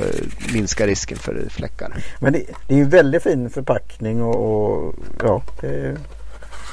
minskar 0.52 0.86
risken 0.86 1.18
för 1.18 1.46
fläckar. 1.48 2.04
Men 2.20 2.32
det, 2.32 2.44
det 2.66 2.74
är 2.74 2.78
ju 2.78 2.84
väldigt 2.84 3.22
fin 3.22 3.50
förpackning 3.50 4.22
och, 4.22 4.36
och 4.36 4.94
ja, 5.22 5.42
det, 5.60 5.96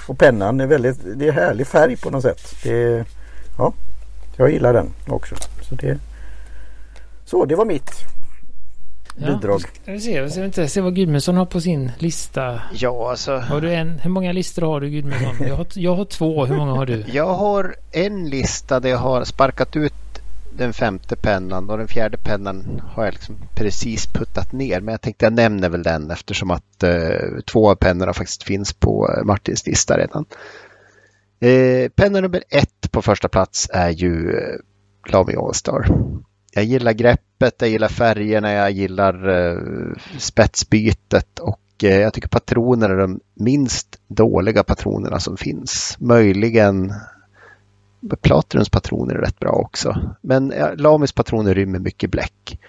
och 0.08 0.19
pennan 0.19 0.60
är 0.60 0.67
väldigt, 0.67 0.97
det 1.15 1.28
är 1.28 1.32
härlig 1.32 1.67
färg 1.67 1.97
på 1.97 2.10
något 2.10 2.23
sätt. 2.23 2.56
Det, 2.63 3.06
ja, 3.58 3.73
jag 4.38 4.52
gillar 4.52 4.73
den 4.73 4.89
också. 5.08 5.36
Så 5.69 5.76
det, 5.76 5.99
så 7.26 7.45
det 7.45 7.56
var 7.56 7.65
mitt 7.65 7.91
bidrag. 9.15 9.62
Ja, 9.86 9.93
vi 9.93 9.99
se, 9.99 10.21
vi 10.21 10.30
ska 10.30 10.45
inte 10.45 10.67
se 10.67 10.82
vad 10.82 10.95
Gudmundsson 10.95 11.38
har 11.38 11.45
på 11.45 11.62
sin 11.62 11.91
lista. 11.97 12.62
Ja, 12.73 13.10
alltså. 13.10 13.38
Har 13.38 13.62
du 13.62 13.73
en, 13.73 13.99
hur 13.99 14.10
många 14.10 14.32
listor 14.32 14.62
har 14.62 14.82
du 14.82 14.89
Gudmundsson? 14.89 15.47
Jag 15.47 15.56
har, 15.56 15.67
jag 15.73 15.95
har 15.95 16.06
två. 16.06 16.45
Hur 16.45 16.56
många 16.56 16.71
har 16.71 16.86
du? 16.86 17.04
Jag 17.13 17.34
har 17.34 17.76
en 17.91 18.30
lista 18.30 18.80
där 18.80 18.89
jag 18.89 18.97
har 18.97 19.23
sparkat 19.23 19.76
ut 19.76 19.93
den 20.58 20.73
femte 20.73 21.15
pennan 21.15 21.69
och 21.69 21.78
den 21.78 21.88
fjärde 21.88 22.17
pennan 22.17 22.82
har 22.93 23.06
jag 23.06 23.13
liksom 23.13 23.36
precis 23.56 24.08
puttat 24.08 24.52
ner. 24.52 24.82
Men 24.82 24.91
jag 24.91 25.02
tänkte 25.02 25.26
jag 25.26 25.34
nämner 25.34 25.69
väl 25.69 25.84
den 25.84 26.12
eftersom 26.12 26.52
att 26.52 26.84
eh, 26.84 27.39
två 27.52 27.71
av 27.71 27.76
pennorna 27.76 28.13
faktiskt 28.13 28.43
finns 28.43 28.73
på 28.73 29.10
eh, 29.17 29.23
Martins 29.23 29.67
lista 29.67 29.97
redan. 29.97 30.26
Eh, 31.39 31.89
penna 31.89 32.21
nummer 32.21 32.43
ett 32.49 32.91
på 32.91 33.02
första 33.02 33.28
plats 33.28 33.69
är 33.73 33.89
ju 33.89 34.38
eh, 34.38 35.12
Lamy 35.12 35.34
Allstar 35.36 35.88
jag 36.53 36.63
gillar 36.63 36.93
greppet, 36.93 37.55
jag 37.57 37.69
gillar 37.69 37.87
färgerna, 37.87 38.51
jag 38.51 38.71
gillar 38.71 39.29
eh, 39.29 39.57
spetsbytet 40.17 41.39
och 41.39 41.59
eh, 41.83 41.99
jag 41.99 42.13
tycker 42.13 42.27
patroner 42.27 42.89
är 42.89 42.97
de 42.97 43.19
minst 43.33 43.99
dåliga 44.07 44.63
patronerna 44.63 45.19
som 45.19 45.37
finns. 45.37 45.95
Möjligen 45.99 46.93
Platinums 48.21 48.69
patroner 48.69 49.15
är 49.15 49.21
rätt 49.21 49.39
bra 49.39 49.51
också. 49.51 50.15
Men 50.21 50.53
Lamis 50.75 51.11
patroner 51.11 51.53
rymmer 51.53 51.79
mycket 51.79 52.11
bläck. 52.11 52.59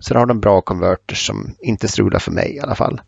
Sen 0.00 0.16
har 0.16 0.26
de 0.26 0.40
bra 0.40 0.60
konverters 0.60 1.26
som 1.26 1.54
inte 1.58 1.88
strular 1.88 2.18
för 2.18 2.32
mig 2.32 2.56
i 2.56 2.60
alla 2.60 2.74
fall. 2.74 3.00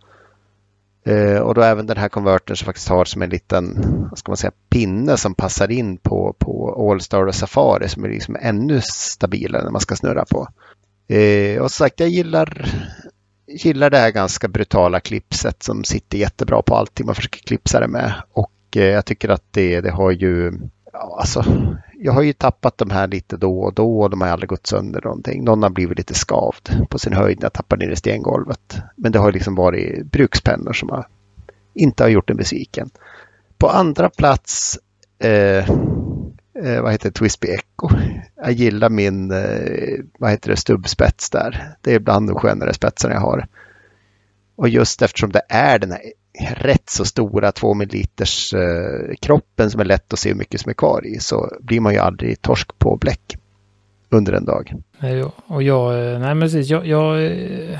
Eh, 1.08 1.38
och 1.38 1.54
då 1.54 1.62
även 1.62 1.86
den 1.86 1.96
här 1.96 2.08
konvertern 2.08 2.56
som 2.56 2.66
faktiskt 2.66 2.88
har 2.88 3.04
som 3.04 3.22
en 3.22 3.30
liten 3.30 3.74
vad 4.10 4.18
ska 4.18 4.30
man 4.30 4.36
säga, 4.36 4.52
pinne 4.68 5.16
som 5.16 5.34
passar 5.34 5.70
in 5.70 5.96
på, 5.96 6.36
på 6.38 6.88
Allstar 6.90 7.26
och 7.26 7.34
Safari 7.34 7.88
som 7.88 8.04
är 8.04 8.08
liksom 8.08 8.36
ännu 8.40 8.80
stabilare 8.82 9.64
när 9.64 9.70
man 9.70 9.80
ska 9.80 9.96
snurra 9.96 10.24
på. 10.24 10.48
Eh, 11.14 11.62
och 11.62 11.70
som 11.70 11.84
sagt, 11.84 12.00
jag 12.00 12.08
gillar, 12.08 12.68
gillar 13.46 13.90
det 13.90 13.98
här 13.98 14.10
ganska 14.10 14.48
brutala 14.48 15.00
klipset 15.00 15.62
som 15.62 15.84
sitter 15.84 16.18
jättebra 16.18 16.62
på 16.62 16.74
allting 16.74 17.06
man 17.06 17.14
försöker 17.14 17.40
klipsa 17.40 17.80
det 17.80 17.88
med. 17.88 18.14
Och 18.32 18.76
eh, 18.76 18.82
jag 18.84 19.04
tycker 19.04 19.28
att 19.28 19.44
det, 19.50 19.80
det 19.80 19.90
har 19.90 20.10
ju, 20.10 20.52
ja, 20.98 21.16
alltså, 21.18 21.44
jag 21.94 22.12
har 22.12 22.22
ju 22.22 22.32
tappat 22.32 22.78
de 22.78 22.90
här 22.90 23.08
lite 23.08 23.36
då 23.36 23.60
och 23.60 23.74
då 23.74 24.00
och 24.00 24.10
de 24.10 24.20
har 24.20 24.28
aldrig 24.28 24.48
gått 24.48 24.66
sönder 24.66 25.00
någonting. 25.04 25.44
Någon 25.44 25.62
har 25.62 25.70
blivit 25.70 25.98
lite 25.98 26.14
skavd 26.14 26.88
på 26.90 26.98
sin 26.98 27.12
höjd 27.12 27.38
när 27.38 27.44
jag 27.44 27.52
tappar 27.52 27.76
ner 27.76 27.90
i 27.90 27.96
stengolvet. 27.96 28.76
Men 28.96 29.12
det 29.12 29.18
har 29.18 29.32
liksom 29.32 29.54
varit 29.54 30.06
brukspennor 30.06 30.72
som 30.72 30.88
har, 30.88 31.06
inte 31.74 32.02
har 32.02 32.08
gjort 32.08 32.30
en 32.30 32.36
besviken. 32.36 32.90
På 33.58 33.68
andra 33.68 34.10
plats 34.10 34.78
eh, 35.18 35.70
eh, 36.64 36.82
vad 36.82 36.92
heter 36.92 37.08
det, 37.08 37.14
Twisby 37.14 37.48
Echo. 37.48 37.88
Jag 38.36 38.52
gillar 38.52 38.90
min 38.90 39.30
eh, 39.30 40.04
vad 40.18 40.30
heter 40.30 40.50
det, 40.50 40.56
stubbspets 40.56 41.30
där. 41.30 41.74
Det 41.80 41.94
är 41.94 41.98
bland 41.98 42.28
de 42.28 42.34
skönare 42.36 42.74
spetsarna 42.74 43.14
jag 43.14 43.20
har. 43.20 43.46
Och 44.56 44.68
just 44.68 45.02
eftersom 45.02 45.32
det 45.32 45.42
är 45.48 45.78
den 45.78 45.92
här 45.92 46.00
rätt 46.56 46.90
så 46.90 47.04
stora 47.04 47.52
2 47.52 47.74
milliliters 47.74 48.54
eh, 48.54 49.14
kroppen 49.20 49.70
som 49.70 49.80
är 49.80 49.84
lätt 49.84 50.12
att 50.12 50.18
se 50.18 50.28
hur 50.28 50.36
mycket 50.36 50.60
som 50.60 50.70
är 50.70 50.74
kvar 50.74 51.06
i 51.06 51.18
så 51.20 51.50
blir 51.60 51.80
man 51.80 51.92
ju 51.92 51.98
aldrig 51.98 52.42
torsk 52.42 52.78
på 52.78 52.96
bläck 52.96 53.36
under 54.10 54.32
en 54.32 54.44
dag. 54.44 54.72
Och 55.46 55.62
jag, 55.62 56.12
eh, 56.12 56.18
nej 56.18 56.34
men 56.34 56.40
precis, 56.40 56.68
jag, 56.68 56.86
jag 56.86 57.24
eh, 57.24 57.78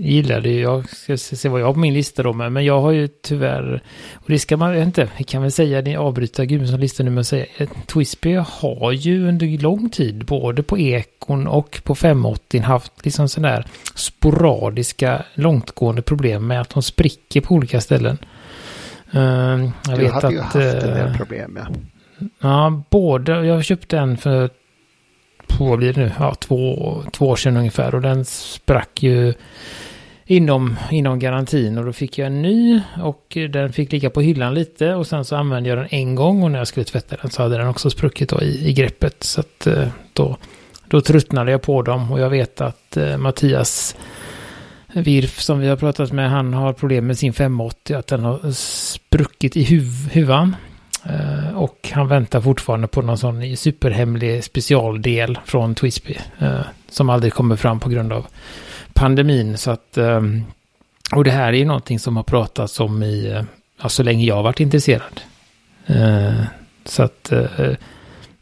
eh, 0.00 0.06
gillar 0.06 0.40
det. 0.40 0.60
Jag 0.60 0.88
ska 0.88 1.16
se 1.16 1.48
vad 1.48 1.60
jag 1.60 1.66
har 1.66 1.72
på 1.72 1.78
min 1.78 1.94
lista 1.94 2.22
då. 2.22 2.32
Men 2.32 2.64
jag 2.64 2.80
har 2.80 2.90
ju 2.90 3.08
tyvärr, 3.08 3.82
och 4.14 4.24
det 4.26 4.38
ska 4.38 4.56
man 4.56 4.76
inte, 4.76 5.08
vi 5.18 5.24
kan 5.24 5.42
väl 5.42 5.52
säga, 5.52 5.82
det 5.82 5.96
avbryta 5.96 6.44
Gudmundsson 6.44 6.80
listan 6.80 7.06
nu 7.06 7.12
med 7.12 7.20
att 7.20 7.26
säga, 7.26 7.46
Twisby 7.86 8.34
har 8.34 8.92
ju 8.92 9.28
under 9.28 9.58
lång 9.58 9.90
tid, 9.90 10.24
både 10.24 10.62
på 10.62 10.78
Ekon 10.78 11.46
och 11.46 11.80
på 11.84 11.94
580 11.94 12.60
haft 12.60 13.04
liksom 13.04 13.28
sådär 13.28 13.64
sporadiska, 13.94 15.22
långtgående 15.34 16.02
problem 16.02 16.46
med 16.46 16.60
att 16.60 16.70
de 16.70 16.82
spricker 16.82 17.40
på 17.40 17.54
olika 17.54 17.80
ställen. 17.80 18.18
Uh, 19.14 19.20
jag 19.20 19.98
du 19.98 20.02
vet 20.02 20.12
hade 20.12 20.26
att, 20.26 20.32
ju 20.32 20.40
haft 20.40 20.54
en 20.54 20.94
del 20.94 21.06
eh, 21.06 21.16
problem, 21.16 21.58
ja. 21.60 21.74
Ja, 22.40 22.82
både, 22.90 23.46
jag 23.46 23.64
köpte 23.64 23.98
en 23.98 24.16
för 24.16 24.50
vad 25.58 25.78
blir 25.78 25.92
det 25.92 26.00
nu? 26.00 26.12
Ja, 26.18 26.34
två, 26.34 27.02
två 27.12 27.28
år 27.28 27.36
sedan 27.36 27.56
ungefär. 27.56 27.94
Och 27.94 28.02
den 28.02 28.24
sprack 28.24 29.02
ju 29.02 29.34
inom, 30.30 30.76
inom 30.90 31.18
garantin 31.18 31.78
och 31.78 31.84
då 31.84 31.92
fick 31.92 32.18
jag 32.18 32.26
en 32.26 32.42
ny 32.42 32.80
och 33.02 33.36
den 33.50 33.72
fick 33.72 33.92
ligga 33.92 34.10
på 34.10 34.20
hyllan 34.20 34.54
lite 34.54 34.94
och 34.94 35.06
sen 35.06 35.24
så 35.24 35.36
använde 35.36 35.68
jag 35.68 35.78
den 35.78 35.86
en 35.90 36.14
gång 36.14 36.42
och 36.42 36.50
när 36.50 36.58
jag 36.58 36.68
skulle 36.68 36.84
tvätta 36.84 37.16
den 37.22 37.30
så 37.30 37.42
hade 37.42 37.58
den 37.58 37.68
också 37.68 37.90
spruckit 37.90 38.28
då 38.28 38.42
i, 38.42 38.68
i 38.68 38.72
greppet. 38.72 39.22
Så 39.22 39.40
att 39.40 39.66
eh, 39.66 39.88
då, 40.12 40.36
då 40.88 41.00
tröttnade 41.00 41.50
jag 41.50 41.62
på 41.62 41.82
dem 41.82 42.12
och 42.12 42.20
jag 42.20 42.30
vet 42.30 42.60
att 42.60 42.96
eh, 42.96 43.16
Mattias 43.16 43.96
Virf 44.92 45.40
som 45.40 45.58
vi 45.58 45.68
har 45.68 45.76
pratat 45.76 46.12
med, 46.12 46.30
han 46.30 46.54
har 46.54 46.72
problem 46.72 47.06
med 47.06 47.18
sin 47.18 47.32
580, 47.32 47.96
att 47.96 48.06
den 48.06 48.24
har 48.24 48.52
spruckit 48.52 49.56
i 49.56 49.62
huv 49.62 50.10
huvan. 50.12 50.56
Eh, 51.04 51.56
och 51.56 51.90
han 51.92 52.08
väntar 52.08 52.40
fortfarande 52.40 52.88
på 52.88 53.02
någon 53.02 53.18
sån 53.18 53.56
superhemlig 53.56 54.44
specialdel 54.44 55.38
från 55.44 55.74
Twisby. 55.74 56.16
Eh, 56.38 56.60
som 56.88 57.10
aldrig 57.10 57.32
kommer 57.32 57.56
fram 57.56 57.80
på 57.80 57.88
grund 57.88 58.12
av 58.12 58.26
pandemin. 58.94 59.58
Så 59.58 59.70
att, 59.70 59.96
ehm, 59.96 60.44
och 61.14 61.24
det 61.24 61.30
här 61.30 61.48
är 61.48 61.56
ju 61.56 61.64
någonting 61.64 61.98
som 61.98 62.16
har 62.16 62.22
pratats 62.22 62.80
om 62.80 63.02
i, 63.02 63.30
eh, 63.30 63.42
ja, 63.82 63.88
så 63.88 64.02
länge 64.02 64.24
jag 64.24 64.34
har 64.34 64.42
varit 64.42 64.60
intresserad. 64.60 65.20
Eh, 65.86 66.42
så 66.84 67.02
att, 67.02 67.32
eh, 67.32 67.76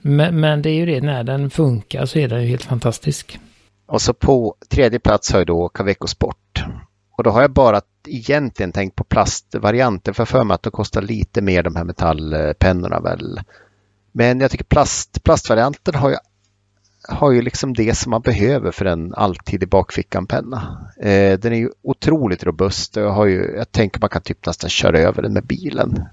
men, 0.00 0.40
men 0.40 0.62
det 0.62 0.70
är 0.70 0.74
ju 0.74 0.86
det, 0.86 1.00
när 1.00 1.24
den 1.24 1.50
funkar 1.50 2.06
så 2.06 2.18
är 2.18 2.28
den 2.28 2.42
ju 2.42 2.48
helt 2.48 2.62
fantastisk. 2.62 3.38
Och 3.86 4.02
så 4.02 4.14
på 4.14 4.54
tredje 4.68 4.98
plats 4.98 5.32
har 5.32 5.40
jag 5.40 5.46
då 5.46 5.68
Caveco 5.68 6.06
Sport. 6.06 6.64
Och 7.16 7.24
då 7.24 7.30
har 7.30 7.40
jag 7.40 7.52
bara 7.52 7.80
egentligen 8.08 8.72
tänkt 8.72 8.96
på 8.96 9.04
plastvarianten 9.04 10.14
för 10.14 10.24
för 10.24 10.44
mig 10.44 10.54
att 10.54 10.62
de 10.62 10.70
kostar 10.70 11.02
lite 11.02 11.40
mer 11.40 11.62
de 11.62 11.76
här 11.76 11.84
metallpennorna 11.84 13.00
väl. 13.00 13.40
Men 14.12 14.40
jag 14.40 14.50
tycker 14.50 14.64
plast, 14.64 15.22
plastvarianten 15.22 15.94
har 15.94 16.10
ju, 16.10 16.16
har 17.08 17.32
ju 17.32 17.42
liksom 17.42 17.74
det 17.74 17.94
som 17.94 18.10
man 18.10 18.20
behöver 18.20 18.70
för 18.70 18.84
en 18.84 19.14
alltid 19.14 19.62
i 19.62 19.66
bakfickan-penna. 19.66 20.88
Eh, 21.00 21.38
den 21.38 21.52
är 21.52 21.56
ju 21.56 21.70
otroligt 21.82 22.44
robust 22.44 22.96
och 22.96 23.02
jag, 23.02 23.10
har 23.10 23.26
ju, 23.26 23.54
jag 23.56 23.72
tänker 23.72 24.00
man 24.00 24.08
kan 24.08 24.22
typ 24.22 24.46
nästan 24.46 24.70
köra 24.70 24.98
över 24.98 25.22
den 25.22 25.32
med 25.32 25.44
bilen. 25.44 26.04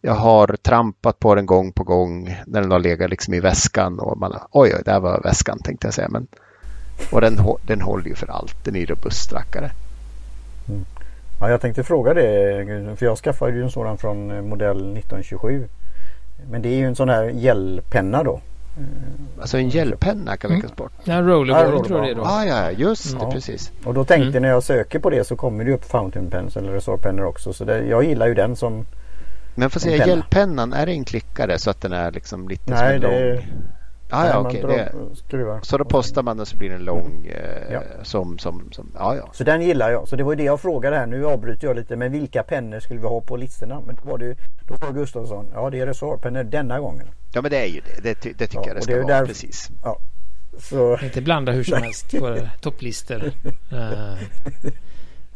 Jag 0.00 0.14
har 0.14 0.56
trampat 0.62 1.18
på 1.18 1.34
den 1.34 1.46
gång 1.46 1.72
på 1.72 1.84
gång 1.84 2.36
när 2.46 2.60
den 2.60 2.70
har 2.70 2.78
legat 2.78 3.10
liksom 3.10 3.34
i 3.34 3.40
väskan 3.40 3.98
och 3.98 4.18
man 4.18 4.32
oj, 4.50 4.74
oj, 4.76 4.82
där 4.84 5.00
var 5.00 5.20
väskan 5.22 5.58
tänkte 5.58 5.86
jag 5.86 5.94
säga. 5.94 6.08
Men 6.08 6.26
och 7.12 7.20
den, 7.20 7.38
den 7.66 7.80
håller 7.80 8.08
ju 8.08 8.14
för 8.14 8.30
allt. 8.30 8.64
Den 8.64 8.76
är 8.76 8.86
robust 8.86 9.32
rackare. 9.32 9.70
Mm. 10.68 10.84
Ja, 11.40 11.50
jag 11.50 11.60
tänkte 11.60 11.82
fråga 11.82 12.14
det. 12.14 12.96
För 12.96 13.06
jag 13.06 13.18
skaffade 13.18 13.52
ju 13.52 13.62
en 13.62 13.70
sådan 13.70 13.98
från 13.98 14.48
modell 14.48 14.96
1927. 14.96 15.68
Men 16.50 16.62
det 16.62 16.68
är 16.68 16.76
ju 16.76 16.86
en 16.86 16.96
sån 16.96 17.08
här 17.08 17.24
gelpenna 17.24 18.22
då. 18.22 18.40
Eh, 18.76 19.40
alltså 19.40 19.58
en 19.58 19.70
gelpenna 19.70 20.36
kan 20.36 20.50
vi 20.50 20.56
mm. 20.56 20.70
bort. 20.76 20.92
Ja, 21.04 21.22
rollerball 21.22 21.74
ja, 21.76 21.84
tror 21.84 21.98
jag 21.98 22.06
det 22.06 22.10
är 22.10 22.14
då. 22.14 22.24
Ah, 22.24 22.44
ja, 22.44 22.70
just 22.70 23.20
det, 23.20 23.26
precis. 23.26 23.72
Och 23.84 23.94
då 23.94 24.04
tänkte 24.04 24.28
mm. 24.28 24.42
när 24.42 24.48
jag 24.48 24.62
söker 24.62 24.98
på 24.98 25.10
det 25.10 25.24
så 25.24 25.36
kommer 25.36 25.64
det 25.64 25.72
upp 25.72 25.84
fountain 25.84 26.30
pens 26.30 26.56
eller 26.56 26.72
resorpennor 26.72 27.24
också. 27.24 27.52
Så 27.52 27.64
det, 27.64 27.86
jag 27.86 28.04
gillar 28.04 28.26
ju 28.26 28.34
den 28.34 28.56
som 28.56 28.86
Men 29.54 29.70
får 29.70 29.80
säga, 29.80 30.06
gelpennan, 30.06 30.72
är 30.72 30.86
det 30.86 30.92
en 30.92 31.04
klickare 31.04 31.58
så 31.58 31.70
att 31.70 31.80
den 31.80 31.92
är 31.92 32.10
liksom 32.10 32.48
lite 32.48 32.70
Nej, 32.70 33.00
som 33.00 33.10
en 33.10 33.34
lång? 33.34 33.73
Ah, 34.14 34.26
ja, 34.26 34.38
okej. 34.38 34.64
Okay. 34.64 35.58
Så 35.62 35.78
då 35.78 35.84
postar 35.84 36.22
man 36.22 36.36
den 36.36 36.46
så 36.46 36.56
blir 36.56 36.70
den 36.70 36.84
lång. 36.84 37.26
Eh, 37.26 37.72
ja. 37.72 37.82
som, 38.02 38.38
som, 38.38 38.68
som, 38.72 38.90
ja, 38.94 39.16
ja. 39.16 39.28
Så 39.32 39.44
den 39.44 39.62
gillar 39.62 39.90
jag. 39.90 40.08
Så 40.08 40.16
det 40.16 40.24
var 40.24 40.34
det 40.34 40.42
jag 40.42 40.60
frågade 40.60 40.96
här. 40.96 41.06
Nu 41.06 41.26
avbryter 41.26 41.66
jag 41.66 41.76
lite. 41.76 41.96
Men 41.96 42.12
vilka 42.12 42.42
pennor 42.42 42.80
skulle 42.80 43.00
vi 43.00 43.06
ha 43.06 43.20
på 43.20 43.36
listorna? 43.36 43.82
Men 43.86 43.98
då 44.02 44.10
var 44.10 44.18
det 44.18 44.36
då 44.68 44.76
var 44.76 44.92
Gustafsson. 44.92 45.46
Ja 45.54 45.70
det 45.70 45.80
är 45.80 45.86
resorpennor 45.86 46.44
denna 46.44 46.80
gången. 46.80 47.06
Ja 47.32 47.42
men 47.42 47.50
det 47.50 47.58
är 47.58 47.66
ju 47.66 47.80
det. 47.80 48.02
Det, 48.02 48.38
det 48.38 48.46
tycker 48.46 48.60
ja, 48.60 48.66
jag 48.66 48.76
det 48.76 48.82
ska 48.82 48.92
det 48.92 49.02
vara. 49.02 49.20
Där, 49.20 49.26
precis. 49.26 49.70
Ja. 49.84 49.98
Så... 50.58 50.98
Inte 51.02 51.22
blanda 51.22 51.52
hur 51.52 51.64
som 51.64 51.78
helst 51.82 52.18
på 52.18 52.38
topplistor. 52.60 53.24
uh, 53.24 53.32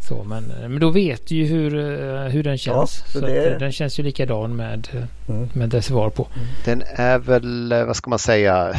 så, 0.01 0.25
men, 0.25 0.45
men 0.45 0.79
då 0.79 0.91
vet 0.91 1.27
du 1.27 1.35
ju 1.35 1.45
hur, 1.45 1.75
eh, 1.79 2.23
hur 2.23 2.43
den 2.43 2.59
känns. 2.59 3.05
Ja, 3.07 3.13
så 3.13 3.27
det... 3.27 3.53
att, 3.55 3.59
den 3.59 3.73
känns 3.73 3.99
ju 3.99 4.03
likadan 4.03 4.57
med, 4.57 4.89
mm. 5.29 5.49
med 5.53 5.75
reservoar 5.75 6.11
på. 6.11 6.29
Mm. 6.37 6.47
Den 6.65 6.83
är 6.87 7.19
väl, 7.19 7.75
vad 7.87 7.97
ska 7.97 8.11
man 8.11 8.19
säga, 8.19 8.75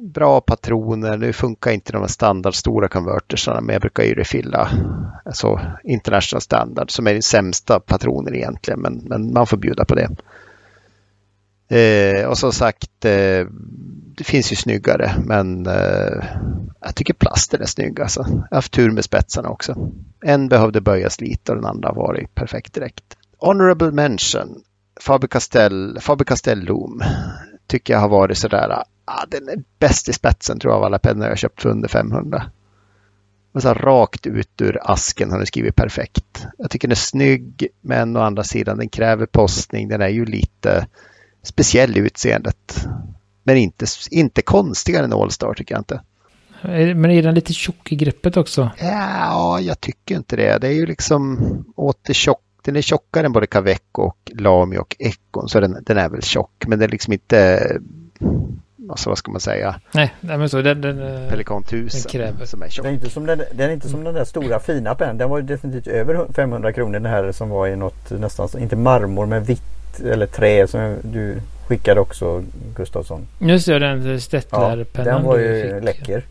bra 0.00 0.40
patroner. 0.40 1.16
Nu 1.16 1.32
funkar 1.32 1.70
inte 1.70 1.92
de 1.92 2.00
här 2.00 2.08
standardstora 2.08 2.88
konvertersarna 2.88 3.60
men 3.60 3.72
jag 3.72 3.80
brukar 3.80 4.02
ju 4.02 4.14
refilla 4.14 4.68
alltså 5.24 5.60
international 5.84 6.40
standard 6.40 6.90
som 6.90 7.06
är 7.06 7.12
den 7.12 7.22
sämsta 7.22 7.80
patronen 7.80 8.34
egentligen 8.34 8.80
men, 8.80 8.94
men 9.04 9.32
man 9.32 9.46
får 9.46 9.56
bjuda 9.56 9.84
på 9.84 9.94
det. 9.94 10.10
Eh, 11.72 12.26
och 12.26 12.38
som 12.38 12.52
sagt, 12.52 13.04
eh, 13.04 13.46
det 14.16 14.24
finns 14.24 14.52
ju 14.52 14.56
snyggare 14.56 15.14
men 15.24 15.66
eh, 15.66 16.24
jag 16.80 16.94
tycker 16.94 17.14
plasten 17.14 17.62
är 17.62 17.66
snygg 17.66 18.00
alltså. 18.00 18.24
Jag 18.28 18.36
har 18.36 18.56
haft 18.56 18.72
tur 18.72 18.90
med 18.90 19.04
spetsarna 19.04 19.48
också. 19.48 19.90
En 20.24 20.48
behövde 20.48 20.80
böjas 20.80 21.20
lite 21.20 21.52
och 21.52 21.56
den 21.56 21.66
andra 21.66 21.92
var 21.92 22.20
i 22.20 22.26
perfekt 22.34 22.74
direkt. 22.74 23.04
Honorable 23.38 23.90
mention. 23.90 24.62
Faber 25.00 25.28
Castell, 25.28 25.98
Faber 26.00 26.24
Castell 26.24 26.60
Loom 26.64 27.02
tycker 27.66 27.92
jag 27.92 28.00
har 28.00 28.08
varit 28.08 28.38
sådär, 28.38 28.82
ah, 29.04 29.26
den 29.28 29.48
är 29.48 29.62
bäst 29.78 30.08
i 30.08 30.12
spetsen 30.12 30.58
tror 30.58 30.72
jag 30.72 30.78
av 30.78 30.84
alla 30.84 30.98
pennor 30.98 31.28
jag 31.28 31.38
köpt 31.38 31.62
för 31.62 31.68
under 31.68 31.88
500. 31.88 32.42
Och 33.52 33.62
så 33.62 33.74
rakt 33.74 34.26
ut 34.26 34.60
ur 34.60 34.78
asken 34.82 35.30
har 35.30 35.38
den 35.38 35.46
skrivit 35.46 35.76
perfekt. 35.76 36.46
Jag 36.58 36.70
tycker 36.70 36.88
den 36.88 36.92
är 36.92 36.96
snygg 36.96 37.66
men 37.80 38.16
å 38.16 38.20
andra 38.20 38.44
sidan 38.44 38.78
den 38.78 38.88
kräver 38.88 39.26
postning. 39.26 39.88
Den 39.88 40.00
är 40.00 40.08
ju 40.08 40.24
lite 40.24 40.86
speciell 41.42 41.96
i 41.96 42.00
utseendet. 42.00 42.86
Men 43.42 43.56
inte, 43.56 43.86
inte 44.10 44.42
konstigare 44.42 45.04
än 45.04 45.12
Allstar 45.12 45.54
tycker 45.54 45.74
jag 45.74 45.80
inte. 45.80 46.00
Men 46.62 47.10
är 47.10 47.22
den 47.22 47.34
lite 47.34 47.52
tjock 47.52 47.92
i 47.92 47.96
greppet 47.96 48.36
också? 48.36 48.70
Ja, 48.78 49.60
jag 49.60 49.80
tycker 49.80 50.16
inte 50.16 50.36
det. 50.36 50.58
Det 50.58 50.68
är 50.68 50.72
ju 50.72 50.86
liksom 50.86 51.38
åter 51.76 52.12
tjock. 52.12 52.42
Den 52.64 52.76
är 52.76 52.82
tjockare 52.82 53.26
än 53.26 53.32
både 53.32 53.46
Caveco 53.46 54.02
och 54.02 54.32
Lami 54.34 54.78
och 54.78 54.96
Econ. 54.98 55.48
Så 55.48 55.60
den, 55.60 55.78
den 55.86 55.98
är 55.98 56.08
väl 56.08 56.22
tjock. 56.22 56.64
Men 56.66 56.78
den 56.78 56.88
är 56.88 56.92
liksom 56.92 57.12
inte 57.12 57.68
alltså 58.90 59.08
vad 59.08 59.18
ska 59.18 59.30
man 59.30 59.40
säga? 59.40 59.80
Nej, 59.92 60.14
nej 60.20 60.38
men 60.38 60.48
så 60.48 60.62
den, 60.62 60.80
den 60.80 61.28
Pelikan 61.30 61.62
1000 61.62 62.10
kräver. 62.10 62.46
som 62.46 62.62
är 62.62 62.68
tjock. 62.68 62.84
Den 62.84 62.92
är 62.92 62.94
inte 62.94 63.10
som 63.10 63.26
den, 63.26 63.42
den, 63.54 63.70
är 63.70 63.74
inte 63.74 63.88
som 63.88 64.04
den 64.04 64.14
där 64.14 64.24
stora 64.24 64.60
fina 64.60 64.94
pennan. 64.94 65.18
Den 65.18 65.30
var 65.30 65.38
ju 65.38 65.44
definitivt 65.44 65.86
över 65.86 66.26
500 66.32 66.72
kronor 66.72 66.92
den 66.92 67.06
här 67.06 67.32
som 67.32 67.48
var 67.48 67.68
i 67.68 67.76
något 67.76 68.10
nästan, 68.10 68.48
inte 68.58 68.76
marmor 68.76 69.26
men 69.26 69.44
vitt 69.44 69.81
eller 70.00 70.26
trä 70.26 70.66
som 70.66 70.96
du 71.02 71.40
skickade 71.66 72.00
också 72.00 72.44
Gustafsson. 72.76 73.26
Just 73.38 73.66
det, 73.66 73.78
den 73.78 74.20
Stettler-pennan. 74.20 75.06
Ja, 75.06 75.14
den 75.14 75.24
var 75.24 75.38
ju 75.38 75.80
läcker. 75.80 76.24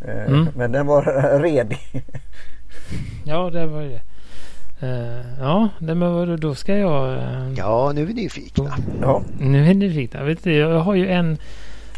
Eh, 0.00 0.26
mm. 0.26 0.48
Men 0.56 0.72
den 0.72 0.86
var 0.86 1.02
redig. 1.40 1.78
ja, 3.24 3.50
det 3.50 3.66
var 3.66 3.82
det. 3.82 4.00
Uh, 4.82 5.40
ja, 5.40 5.68
men 5.78 6.40
då 6.40 6.54
ska 6.54 6.76
jag... 6.76 7.18
Uh, 7.18 7.54
ja, 7.56 7.92
nu 7.94 8.02
är 8.02 8.06
vi 8.06 8.14
nyfikna. 8.14 8.76
Ja. 9.00 9.22
Nu 9.40 9.60
är 9.60 9.64
vi 9.64 9.74
nyfikna. 9.74 10.24
Vet 10.24 10.44
du, 10.44 10.52
jag 10.52 10.80
har 10.80 10.94
ju 10.94 11.08
en... 11.08 11.38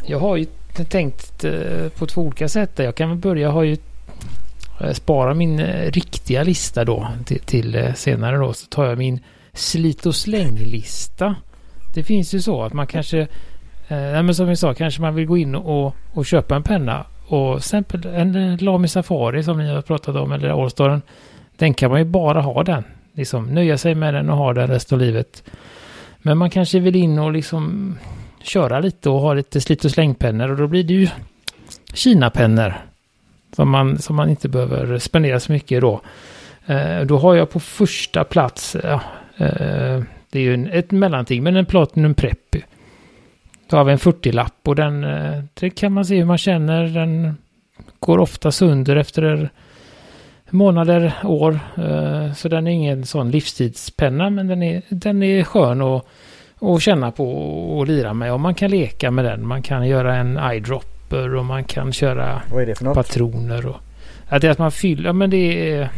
Jag 0.05 0.19
har 0.19 0.37
ju 0.37 0.47
tänkt 0.89 1.45
uh, 1.45 1.89
på 1.89 2.07
två 2.07 2.23
olika 2.23 2.49
sätt. 2.49 2.71
Jag 2.75 2.95
kan 2.95 3.09
väl 3.09 3.19
börja. 3.19 3.43
Jag 3.43 3.51
har 3.51 3.63
ju 3.63 3.77
spara 4.93 5.35
min 5.35 5.61
riktiga 5.67 6.43
lista 6.43 6.85
då 6.85 7.09
till, 7.25 7.41
till 7.41 7.93
senare 7.97 8.37
då. 8.37 8.53
Så 8.53 8.67
tar 8.67 8.87
jag 8.87 8.99
min 8.99 9.21
slit 9.59 10.07
och 10.07 10.15
släng-lista. 10.15 11.35
Det 11.95 12.03
finns 12.03 12.35
ju 12.35 12.41
så 12.41 12.63
att 12.63 12.73
man 12.73 12.87
kanske... 12.87 13.21
Eh, 13.89 14.23
men 14.23 14.35
som 14.35 14.49
vi 14.49 14.57
sa, 14.57 14.75
kanske 14.75 15.01
man 15.01 15.15
vill 15.15 15.27
gå 15.27 15.37
in 15.37 15.55
och, 15.55 15.95
och 16.13 16.27
köpa 16.27 16.57
en 16.57 16.63
penna 16.63 17.05
och 17.29 17.57
exempel 17.57 18.07
en 18.07 18.57
Lamy 18.57 18.89
Safari 18.89 19.43
som 19.43 19.59
ni 19.59 19.75
har 19.75 19.83
pratat 19.83 20.17
om 20.17 20.33
eller 20.33 20.63
Allstaren. 20.63 21.03
Den 21.57 21.75
kan 21.75 21.91
man 21.91 21.99
ju 21.99 22.05
bara 22.05 22.41
ha 22.41 22.63
den. 22.63 22.85
Liksom 23.13 23.47
nöja 23.47 23.79
sig 23.79 23.95
med 23.95 24.15
den 24.15 24.31
och 24.31 24.37
ha 24.37 24.53
den 24.53 24.69
resten 24.69 24.97
av 24.97 25.01
livet. 25.01 25.43
Men 26.19 26.39
man 26.39 26.51
kanske 26.51 26.81
vill 26.81 26.97
in 26.97 27.19
och 27.19 27.33
liksom 27.33 27.95
köra 28.43 28.81
lite 28.81 29.11
och 29.11 29.21
ha 29.21 29.35
lite 29.35 29.61
slit 29.61 29.85
och 29.85 29.91
slängpennor 29.91 30.51
och 30.51 30.57
då 30.57 30.67
blir 30.67 30.85
det 30.85 30.95
ju 30.95 31.09
Kina-pennor. 31.93 32.75
Som 33.57 33.71
man, 33.71 33.99
som 33.99 34.17
man 34.17 34.31
inte 34.31 34.49
behöver 34.49 34.99
spendera 34.99 35.41
så 35.41 35.53
mycket 35.53 35.81
då. 35.81 36.01
Eh, 36.67 37.01
då 37.01 37.19
har 37.19 37.35
jag 37.35 37.51
på 37.51 37.61
första 37.61 38.25
plats, 38.25 38.77
ja, 38.83 39.01
det 40.31 40.39
är 40.39 40.43
ju 40.43 40.55
en, 40.55 40.67
ett 40.67 40.91
mellanting, 40.91 41.43
men 41.43 41.57
en 41.57 41.67
Platinum 41.67 42.15
Prep. 42.15 42.57
Då 43.71 43.77
har 43.77 43.85
vi 43.85 43.93
en 43.93 43.99
40-lapp 43.99 44.69
och 44.69 44.77
den, 44.77 45.05
eh, 45.05 45.43
det 45.55 45.71
kan 45.71 45.93
man 45.93 46.05
se 46.05 46.17
hur 46.17 46.25
man 46.25 46.39
känner. 46.39 46.85
Den 46.85 47.37
går 48.01 48.19
ofta 48.19 48.53
sönder 48.53 48.97
efter 48.97 49.51
månader, 50.51 51.13
år. 51.25 51.61
Eh, 51.77 52.33
så 52.33 52.49
den 52.49 52.67
är 52.67 52.71
ingen 52.71 53.07
sån 53.07 53.31
livstidspenna 53.31 54.31
men 54.31 54.47
den 54.47 54.63
är, 54.63 54.83
den 54.89 55.23
är 55.23 55.45
skön 55.45 55.83
att, 55.83 56.07
att 56.61 56.83
känna 56.83 57.11
på 57.11 57.33
och 57.79 57.87
lira 57.87 58.15
med. 58.15 58.33
Och 58.33 58.41
man 58.41 58.55
kan 58.55 58.71
leka 58.71 59.11
med 59.11 59.25
den. 59.25 59.47
Man 59.47 59.63
kan 59.63 59.89
göra 59.89 60.17
en 60.17 60.39
eyedropper 60.39 61.35
och 61.35 61.45
man 61.45 61.65
kan 61.65 61.93
köra 61.93 62.43
patroner. 62.95 63.67
Och, 63.67 63.77
att 64.29 64.43
det 64.43 64.47
är 64.47 64.51
att 64.51 64.59
man 64.59 64.73
fyller, 64.73 65.05
ja, 65.05 65.13
men 65.13 65.31
det 65.31 65.71
är, 65.71 65.89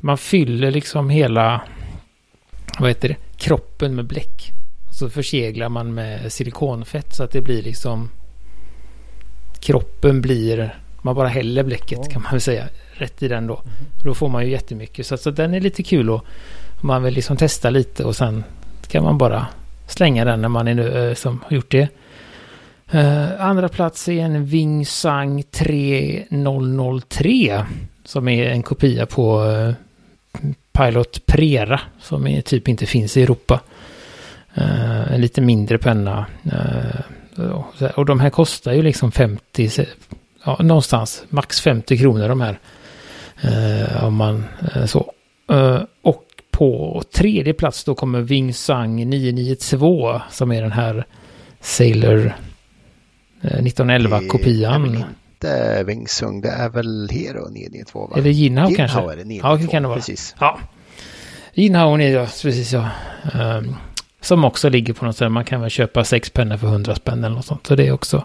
man 0.00 0.18
fyller 0.18 0.70
liksom 0.70 1.10
hela, 1.10 1.60
vad 2.80 2.90
heter 2.90 3.08
det, 3.08 3.16
kroppen 3.36 3.94
med 3.94 4.04
bläck 4.04 4.50
så 4.92 5.10
förseglar 5.10 5.68
man 5.68 5.94
med 5.94 6.32
silikonfett 6.32 7.14
så 7.14 7.22
att 7.22 7.30
det 7.30 7.40
blir 7.40 7.62
liksom 7.62 8.10
kroppen 9.60 10.20
blir 10.20 10.74
Man 11.02 11.14
bara 11.14 11.28
häller 11.28 11.62
bläcket 11.62 11.98
Ja. 12.02 12.10
kan 12.10 12.22
man 12.22 12.30
väl 12.30 12.40
säga. 12.40 12.68
Rätt 12.92 13.22
i 13.22 13.28
den 13.28 13.46
då. 13.46 13.62
Då 14.04 14.14
får 14.14 14.28
man 14.28 14.44
ju 14.44 14.50
jättemycket. 14.50 15.06
Så, 15.06 15.16
så 15.16 15.30
den 15.30 15.54
är 15.54 15.60
lite 15.60 15.82
kul 15.82 16.10
och 16.10 16.24
man 16.80 17.02
vill 17.02 17.14
liksom 17.14 17.36
testa 17.36 17.70
lite 17.70 18.04
och 18.04 18.16
sen 18.16 18.44
kan 18.88 19.04
man 19.04 19.18
bara 19.18 19.46
slänga 19.86 20.24
den 20.24 20.40
när 20.42 20.48
man 20.48 20.68
är 20.68 20.74
nu 20.74 21.08
eh, 21.08 21.14
som 21.14 21.40
har 21.46 21.52
gjort 21.56 21.70
det. 21.70 21.88
Eh, 22.90 23.40
andra 23.46 23.68
plats 23.68 24.08
är 24.08 24.22
en 24.22 24.46
Wing 24.46 24.86
Sang 24.86 25.42
3003 25.42 27.64
som 28.04 28.28
är 28.28 28.50
en 28.50 28.62
kopia 28.62 29.06
på 29.06 29.44
eh, 29.44 29.72
Pilot 30.72 31.26
Prera 31.26 31.80
som 32.00 32.26
är, 32.26 32.40
typ 32.40 32.68
inte 32.68 32.86
finns 32.86 33.16
i 33.16 33.22
Europa. 33.22 33.60
Eh, 34.54 35.12
en 35.12 35.20
lite 35.20 35.40
mindre 35.40 35.78
penna. 35.78 36.26
Eh, 36.52 37.90
och 37.94 38.06
de 38.06 38.20
här 38.20 38.30
kostar 38.30 38.72
ju 38.72 38.82
liksom 38.82 39.12
50, 39.12 39.68
se- 39.68 39.86
ja, 40.44 40.56
någonstans 40.62 41.24
max 41.28 41.60
50 41.60 41.98
kronor 41.98 42.28
de 42.28 42.40
här. 42.40 42.58
Eh, 43.42 44.04
om 44.04 44.14
man 44.14 44.44
så. 44.86 45.12
Och 46.02 46.24
på 46.50 47.02
tredje 47.14 47.54
plats 47.54 47.84
då 47.84 47.94
kommer 47.94 48.20
Wing 48.20 48.54
Sang 48.54 49.10
992 49.10 50.20
som 50.30 50.52
är 50.52 50.62
den 50.62 50.72
här 50.72 51.04
Sailor 51.60 52.32
eh, 53.42 53.58
1911-kopian. 53.62 55.04
Inte 55.44 55.84
Wingsung, 55.84 56.40
det 56.40 56.48
är 56.48 56.68
väl 56.68 57.08
Hero 57.12 57.48
992 57.48 58.06
va? 58.06 58.20
Det 58.20 58.30
Jinhao 58.30 58.70
kanske? 58.76 58.98
Jinhao 58.98 59.10
är 59.10 59.16
det 59.16 59.22
Ja, 59.22 59.26
992, 59.26 59.56
det 59.66 59.70
kan 59.70 59.82
det 59.82 59.88
vara. 59.88 59.98
Precis. 59.98 60.34
Ja. 60.40 60.58
Jinhaon 61.54 62.00
är 62.00 62.08
ja, 62.10 62.22
precis 62.24 62.72
ja. 62.72 62.88
Ehm, 63.34 63.74
som 64.20 64.44
också 64.44 64.68
ligger 64.68 64.94
på 64.94 65.04
något 65.04 65.16
sätt. 65.16 65.32
Man 65.32 65.44
kan 65.44 65.60
väl 65.60 65.70
köpa 65.70 66.04
sex 66.04 66.30
pennor 66.30 66.56
för 66.56 66.66
100 66.66 66.94
spänn 66.94 67.24
eller 67.24 67.36
något 67.36 67.44
sånt. 67.44 67.66
Så 67.66 67.74
det 67.76 67.86
är 67.86 67.92
också. 67.92 68.24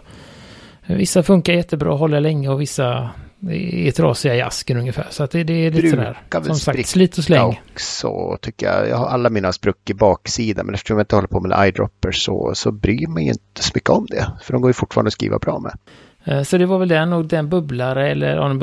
Vissa 0.86 1.22
funkar 1.22 1.52
jättebra 1.52 1.92
och 1.92 1.98
håller 1.98 2.20
länge 2.20 2.48
och 2.48 2.60
vissa 2.60 3.10
är 3.50 3.90
trasiga 3.90 4.34
i 4.34 4.42
asken 4.42 4.76
ungefär. 4.76 5.06
Så 5.10 5.22
att 5.22 5.30
det, 5.30 5.44
det 5.44 5.52
är 5.66 5.70
lite 5.70 5.90
sådär. 5.90 6.18
Brukar 6.20 6.40
väl 6.40 6.46
Som 6.48 6.58
sagt, 6.58 6.88
slit 6.88 7.18
och 7.18 7.24
släng. 7.24 7.58
också 7.72 8.38
tycker 8.42 8.66
jag. 8.66 8.88
Jag 8.88 8.96
har 8.96 9.06
alla 9.06 9.30
mina 9.30 9.52
spruck 9.52 9.90
i 9.90 9.94
baksidan 9.94 10.66
men 10.66 10.74
eftersom 10.74 10.96
jag 10.96 11.02
inte 11.02 11.14
håller 11.16 11.28
på 11.28 11.40
med 11.40 11.58
eyedroppers 11.64 12.24
så, 12.24 12.52
så 12.54 12.72
bryr 12.72 13.06
mig 13.06 13.24
inte 13.26 13.62
så 13.62 13.70
mycket 13.74 13.90
om 13.90 14.06
det. 14.10 14.32
För 14.42 14.52
de 14.52 14.62
går 14.62 14.68
ju 14.68 14.74
fortfarande 14.74 15.08
att 15.08 15.12
skriva 15.12 15.38
bra 15.38 15.58
med. 15.58 15.78
Eh, 16.26 16.42
Så 16.42 16.58
det 16.58 16.66
var 16.66 16.78
väl 16.78 16.88
den 16.88 17.12
och 17.12 17.24
den 17.24 17.48
bubblare 17.48 18.10
eller 18.10 18.38
om 18.38 18.62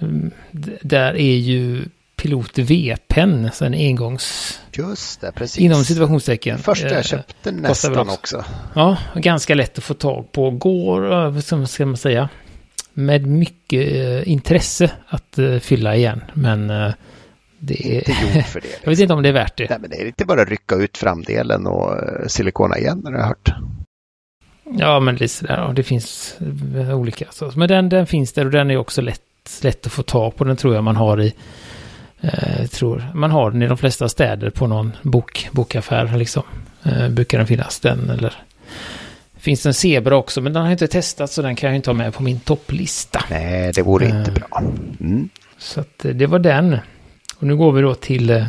mm, 0.00 0.30
där 0.82 1.16
är 1.16 1.36
ju 1.36 1.84
Pilot 2.16 2.58
V-pen. 2.58 3.50
Så 3.52 3.64
en 3.64 3.74
engångs... 3.74 4.60
Just 4.72 5.20
det, 5.20 5.32
precis. 5.32 5.58
Inom 5.58 5.84
situationstecken. 5.84 6.58
Första 6.58 6.86
Eh, 6.88 6.92
jag 6.94 7.04
köpte 7.04 7.50
väl 7.50 7.60
nästan 7.60 7.98
också. 7.98 8.12
också. 8.14 8.44
Ja, 8.74 8.96
ganska 9.14 9.54
lätt 9.54 9.78
att 9.78 9.84
få 9.84 9.94
tag 9.94 10.32
på. 10.32 10.50
Går, 10.50 11.12
eh, 11.26 11.38
som 11.38 11.66
ska 11.66 11.86
man 11.86 11.96
säga, 11.96 12.28
med 12.92 13.26
mycket 13.26 13.92
eh, 13.96 14.28
intresse 14.32 14.90
att 15.08 15.38
eh, 15.38 15.58
fylla 15.58 15.96
igen. 15.96 16.20
Men 16.34 16.70
eh, 16.70 16.92
det 17.58 17.86
är... 17.86 17.98
Inte 17.98 18.10
gjord 18.34 18.44
för 18.44 18.60
det. 18.60 18.66
Jag 18.82 18.90
vet 18.90 18.98
Liksom. 18.98 19.02
inte 19.02 19.14
om 19.14 19.22
det 19.22 19.28
är 19.28 19.32
värt 19.32 19.56
det. 19.56 19.70
Nej, 19.70 19.78
men 19.80 19.90
det 19.90 19.96
är 19.96 20.06
inte 20.06 20.24
bara 20.24 20.42
att 20.42 20.48
rycka 20.48 20.74
ut 20.74 20.98
framdelen 20.98 21.66
och 21.66 21.92
eh, 21.96 22.26
silikona 22.26 22.78
igen 22.78 23.02
har 23.04 23.12
jag 23.12 23.26
hört. 23.26 23.50
Ja, 24.78 25.00
men 25.00 25.14
lite 25.16 25.34
sådär. 25.34 25.72
Det 25.76 25.82
finns 25.82 26.34
eh, 26.76 26.98
olika. 26.98 27.24
Så. 27.30 27.52
Men 27.56 27.68
den, 27.68 27.88
den 27.88 28.06
finns 28.06 28.32
där 28.32 28.44
och 28.44 28.50
den 28.50 28.70
är 28.70 28.76
också 28.76 29.00
lätt, 29.02 29.20
lätt 29.62 29.86
att 29.86 29.92
få 29.92 30.02
tag 30.02 30.36
på. 30.36 30.44
Den 30.44 30.56
tror 30.56 30.74
jag 30.74 30.84
man 30.84 30.96
har 30.96 31.20
i... 31.20 31.34
Eh, 32.20 32.66
tror, 32.66 33.04
man 33.14 33.30
har 33.30 33.50
den 33.50 33.62
i 33.62 33.66
de 33.66 33.76
flesta 33.78 34.08
städer 34.08 34.50
på 34.50 34.66
någon 34.66 34.92
bok, 35.02 35.48
bokaffär 35.52 36.16
liksom. 36.18 36.42
Eh, 36.84 37.08
brukar 37.08 37.38
den 37.38 37.46
finnas 37.46 37.80
den 37.80 38.10
eller... 38.10 38.32
Finns 39.38 39.66
en 39.66 39.74
Zebra 39.74 40.16
också, 40.16 40.40
men 40.40 40.52
den 40.52 40.62
har 40.62 40.68
jag 40.68 40.74
inte 40.74 40.88
testat 40.88 41.30
så 41.30 41.42
den 41.42 41.56
kan 41.56 41.68
jag 41.70 41.76
inte 41.76 41.90
ha 41.90 41.94
med 41.94 42.14
på 42.14 42.22
min 42.22 42.40
topplista. 42.40 43.24
Nej, 43.30 43.72
det 43.74 43.82
vore 43.82 44.04
inte 44.06 44.30
Eh. 44.30 44.34
bra. 44.34 44.62
Mm. 45.00 45.28
Så 45.58 45.80
att 45.80 46.04
eh, 46.04 46.10
det 46.10 46.26
var 46.26 46.38
den. 46.38 46.78
Och 47.36 47.42
nu 47.46 47.56
går 47.56 47.72
vi 47.72 47.82
då 47.82 47.94
till 47.94 48.30
eh, 48.30 48.44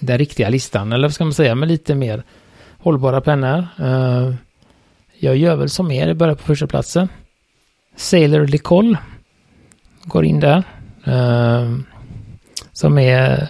den 0.00 0.18
riktiga 0.18 0.48
listan, 0.48 0.92
eller 0.92 1.08
vad 1.08 1.14
ska 1.14 1.24
man 1.24 1.34
säga, 1.34 1.54
med 1.54 1.68
lite 1.68 1.94
mer 1.94 2.22
hållbara 2.78 3.20
pennor. 3.20 3.66
Eh, 3.78 4.34
jag 5.20 5.36
gör 5.36 5.56
väl 5.56 5.70
som 5.70 5.90
er, 5.90 6.14
börjar 6.14 6.34
på 6.34 6.42
första 6.42 6.66
platsen. 6.66 7.08
Sailor 7.96 8.46
Licol 8.46 8.96
går 10.02 10.24
in 10.24 10.40
där. 10.40 10.62
Uh, 11.08 11.78
som 12.72 12.98
är, 12.98 13.48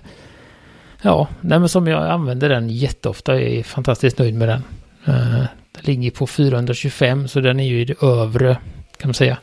ja, 1.02 1.28
nej 1.40 1.58
men 1.58 1.68
som 1.68 1.86
jag 1.86 2.06
använder 2.06 2.48
den 2.48 2.68
jätteofta, 2.68 3.40
jag 3.40 3.50
är 3.50 3.62
fantastiskt 3.62 4.18
nöjd 4.18 4.34
med 4.34 4.48
den. 4.48 4.62
Uh, 5.08 5.44
den 5.72 5.82
ligger 5.82 6.10
på 6.10 6.26
425, 6.26 7.28
så 7.28 7.40
den 7.40 7.60
är 7.60 7.64
ju 7.64 7.80
i 7.80 7.84
det 7.84 8.02
övre, 8.02 8.56
kan 8.96 9.08
man 9.08 9.14
säga, 9.14 9.38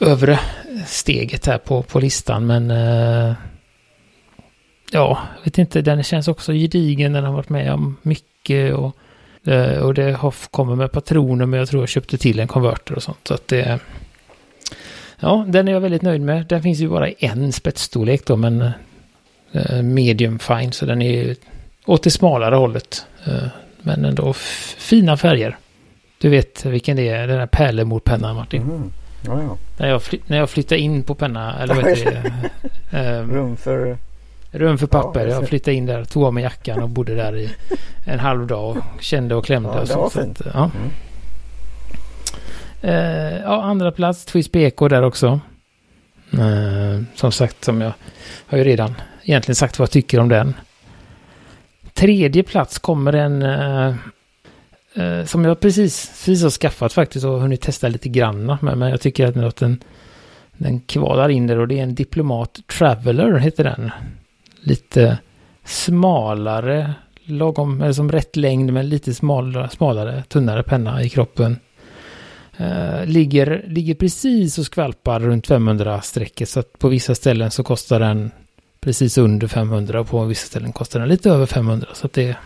övre 0.00 0.40
steget 0.86 1.46
här 1.46 1.58
på, 1.58 1.82
på 1.82 2.00
listan. 2.00 2.46
Men 2.46 2.70
Uh, 2.70 3.34
ja, 4.92 5.18
jag 5.36 5.44
vet 5.44 5.58
inte, 5.58 5.82
den 5.82 6.02
känns 6.02 6.28
också 6.28 6.52
gedigen. 6.52 7.12
Den 7.12 7.24
har 7.24 7.32
varit 7.32 7.48
med 7.48 7.72
om 7.72 7.96
mycket 8.02 8.74
och, 8.74 8.96
och 9.82 9.94
det 9.94 10.12
har 10.12 10.34
kommer 10.50 10.76
med 10.76 10.92
patroner. 10.92 11.46
Men 11.46 11.58
jag 11.58 11.68
tror 11.68 11.82
jag 11.82 11.88
köpte 11.88 12.18
till 12.18 12.40
en 12.40 12.48
konverter 12.48 12.94
och 12.94 13.02
sånt. 13.02 13.18
Så 13.28 13.34
att 13.34 13.48
det, 13.48 13.78
ja, 15.20 15.44
den 15.48 15.68
är 15.68 15.72
jag 15.72 15.80
väldigt 15.80 16.02
nöjd 16.02 16.20
med. 16.20 16.46
Den 16.46 16.62
finns 16.62 16.78
ju 16.78 16.88
bara 16.88 17.08
i 17.08 17.14
en 17.18 17.52
spetsstorlek 17.52 18.26
då, 18.26 18.36
men 18.36 18.70
eh, 19.52 19.82
medium 19.82 20.38
fine. 20.38 20.72
Så 20.72 20.86
den 20.86 21.02
är 21.02 21.10
ju 21.10 21.34
åt 21.86 22.02
det 22.02 22.10
smalare 22.10 22.54
hållet. 22.54 23.06
Eh, 23.26 23.48
men 23.82 24.04
ändå 24.04 24.32
fina 24.78 25.16
färger. 25.16 25.56
Du 26.18 26.28
vet 26.28 26.64
vilken 26.64 26.96
det 26.96 27.08
är, 27.08 27.26
den 27.26 27.38
där 27.38 27.46
pärlemorpennan 27.46 28.36
Martin. 28.36 28.62
Mhm. 28.62 28.92
Ja, 29.26 29.42
ja. 29.42 29.56
När 29.78 29.88
jag, 29.88 30.02
när 30.26 30.38
jag 30.38 30.50
flyttade 30.50 30.80
in 30.80 31.02
på 31.02 31.14
penna, 31.14 31.58
eller 31.62 31.74
vad 31.74 31.88
heter 31.88 32.10
det? 32.10 32.98
Ehm, 32.98 33.30
Rum 33.34 33.56
för... 33.56 33.98
rum 34.50 34.78
för 34.78 34.86
papper. 34.86 35.26
Ja, 35.26 35.34
jag 35.34 35.48
flyttade 35.48 35.76
in 35.76 35.86
där, 35.86 36.04
tog 36.04 36.24
av 36.24 36.34
mig 36.34 36.42
jackan 36.42 36.82
och 36.82 36.88
bodde 36.88 37.14
där 37.14 37.36
i 37.36 37.50
en 38.04 38.18
halv 38.18 38.46
dag 38.46 38.76
och 38.76 39.02
kände 39.02 39.34
och 39.34 39.44
klämde. 39.44 39.68
Ja, 39.68 39.74
och 39.74 39.80
det 39.80 39.86
så, 39.86 40.00
var 40.00 40.10
så 40.10 40.20
fint. 40.20 40.40
att, 40.40 40.46
ja. 40.54 40.70
Mm. 40.74 40.90
Eh, 42.82 43.40
ja, 43.42 43.62
andra 43.62 43.92
plats, 43.92 44.24
Twist 44.24 44.52
BK 44.52 44.78
där 44.78 45.02
också. 45.02 45.40
Eh, 46.32 47.02
som 47.14 47.32
sagt, 47.32 47.64
som 47.64 47.80
jag 47.80 47.92
har 48.46 48.58
ju 48.58 48.64
redan 48.64 48.94
egentligen 49.22 49.56
sagt 49.56 49.78
vad 49.78 49.86
jag 49.86 49.92
tycker 49.92 50.20
om 50.20 50.28
den. 50.28 50.54
Tredje 51.94 52.42
plats 52.42 52.78
kommer 52.78 53.12
en 53.12 53.42
eh, 53.42 55.24
som 55.24 55.44
jag 55.44 55.60
precis, 55.60 56.06
precis 56.06 56.42
har 56.42 56.50
skaffat 56.50 56.92
faktiskt 56.92 57.24
och 57.24 57.40
hunnit 57.40 57.60
testa 57.60 57.88
lite 57.88 58.08
granna. 58.08 58.58
Men, 58.62 58.78
men 58.78 58.90
jag 58.90 59.00
tycker 59.00 59.26
att 59.26 59.34
den, 59.34 59.52
den, 59.58 59.82
den 60.52 60.80
kvalar 60.80 61.28
in 61.28 61.46
där 61.46 61.58
och 61.58 61.68
det 61.68 61.78
är 61.78 61.82
en 61.82 61.94
Diplomat 61.94 62.60
Traveler 62.66 63.38
heter 63.38 63.64
den. 63.64 63.90
Lite 64.62 65.18
smalare, 65.64 66.94
lagom, 67.24 67.82
eller 67.82 67.92
som 67.92 68.12
rätt 68.12 68.36
längd 68.36 68.72
men 68.72 68.88
lite 68.88 69.14
smalare, 69.14 69.68
smalare 69.68 70.24
tunnare 70.28 70.62
penna 70.62 71.02
i 71.02 71.08
kroppen. 71.08 71.56
Eh, 72.56 73.06
ligger, 73.06 73.64
ligger 73.66 73.94
precis 73.94 74.58
och 74.58 74.64
skvalpar 74.64 75.20
runt 75.20 75.48
500-strecket 75.48 76.48
så 76.48 76.60
att 76.60 76.78
på 76.78 76.88
vissa 76.88 77.14
ställen 77.14 77.50
så 77.50 77.62
kostar 77.62 78.00
den 78.00 78.30
precis 78.80 79.18
under 79.18 79.46
500 79.46 80.00
och 80.00 80.08
på 80.08 80.24
vissa 80.24 80.46
ställen 80.46 80.72
kostar 80.72 81.00
den 81.00 81.08
lite 81.08 81.30
över 81.30 81.46
500. 81.46 81.88
Så 81.92 82.06
att 82.06 82.12
det, 82.12 82.36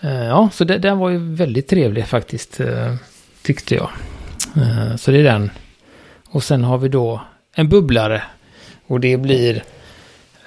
eh, 0.00 0.24
ja, 0.24 0.50
så 0.52 0.64
det, 0.64 0.78
den 0.78 0.98
var 0.98 1.10
ju 1.10 1.34
väldigt 1.34 1.68
trevlig 1.68 2.06
faktiskt, 2.06 2.60
eh, 2.60 2.94
tyckte 3.42 3.74
jag. 3.74 3.90
Eh, 4.56 4.96
så 4.96 5.10
det 5.10 5.18
är 5.18 5.24
den. 5.24 5.50
Och 6.30 6.42
sen 6.42 6.64
har 6.64 6.78
vi 6.78 6.88
då 6.88 7.20
en 7.54 7.68
bubblare 7.68 8.22
och 8.86 9.00
det 9.00 9.16
blir 9.16 9.62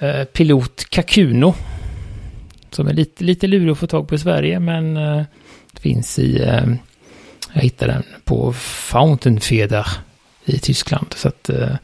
eh, 0.04 0.24
Pilot 0.24 0.84
Kakuno. 0.90 1.54
Som 2.70 2.88
är 2.88 2.92
lite, 2.92 3.24
lite 3.24 3.46
lurig 3.46 3.72
att 3.72 3.78
få 3.78 3.86
tag 3.86 4.08
på 4.08 4.14
i 4.14 4.18
Sverige 4.18 4.60
men 4.60 4.96
eh, 4.96 5.22
finns 5.80 6.18
i 6.18 6.42
eh, 6.42 6.64
jag 7.52 7.62
hittade 7.62 7.92
den 7.92 8.04
på 8.24 8.52
Fountainfeder 8.52 9.86
i 10.44 10.58
Tyskland. 10.58 11.06
Så 11.16 11.28
att 11.28 11.48
eh, 11.48 11.76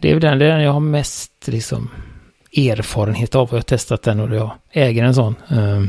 det 0.00 0.10
är 0.10 0.14
väl 0.14 0.20
den, 0.20 0.38
det 0.38 0.44
är 0.44 0.52
den 0.52 0.62
jag 0.62 0.72
har 0.72 0.80
mest 0.80 1.32
liksom 1.48 1.90
erfarenhet 2.56 3.34
av. 3.34 3.48
Jag 3.50 3.56
har 3.56 3.62
testat 3.62 4.02
den 4.02 4.20
och 4.20 4.36
jag 4.36 4.50
äger 4.70 5.04
en 5.04 5.14
sån. 5.14 5.34
Eh, 5.50 5.84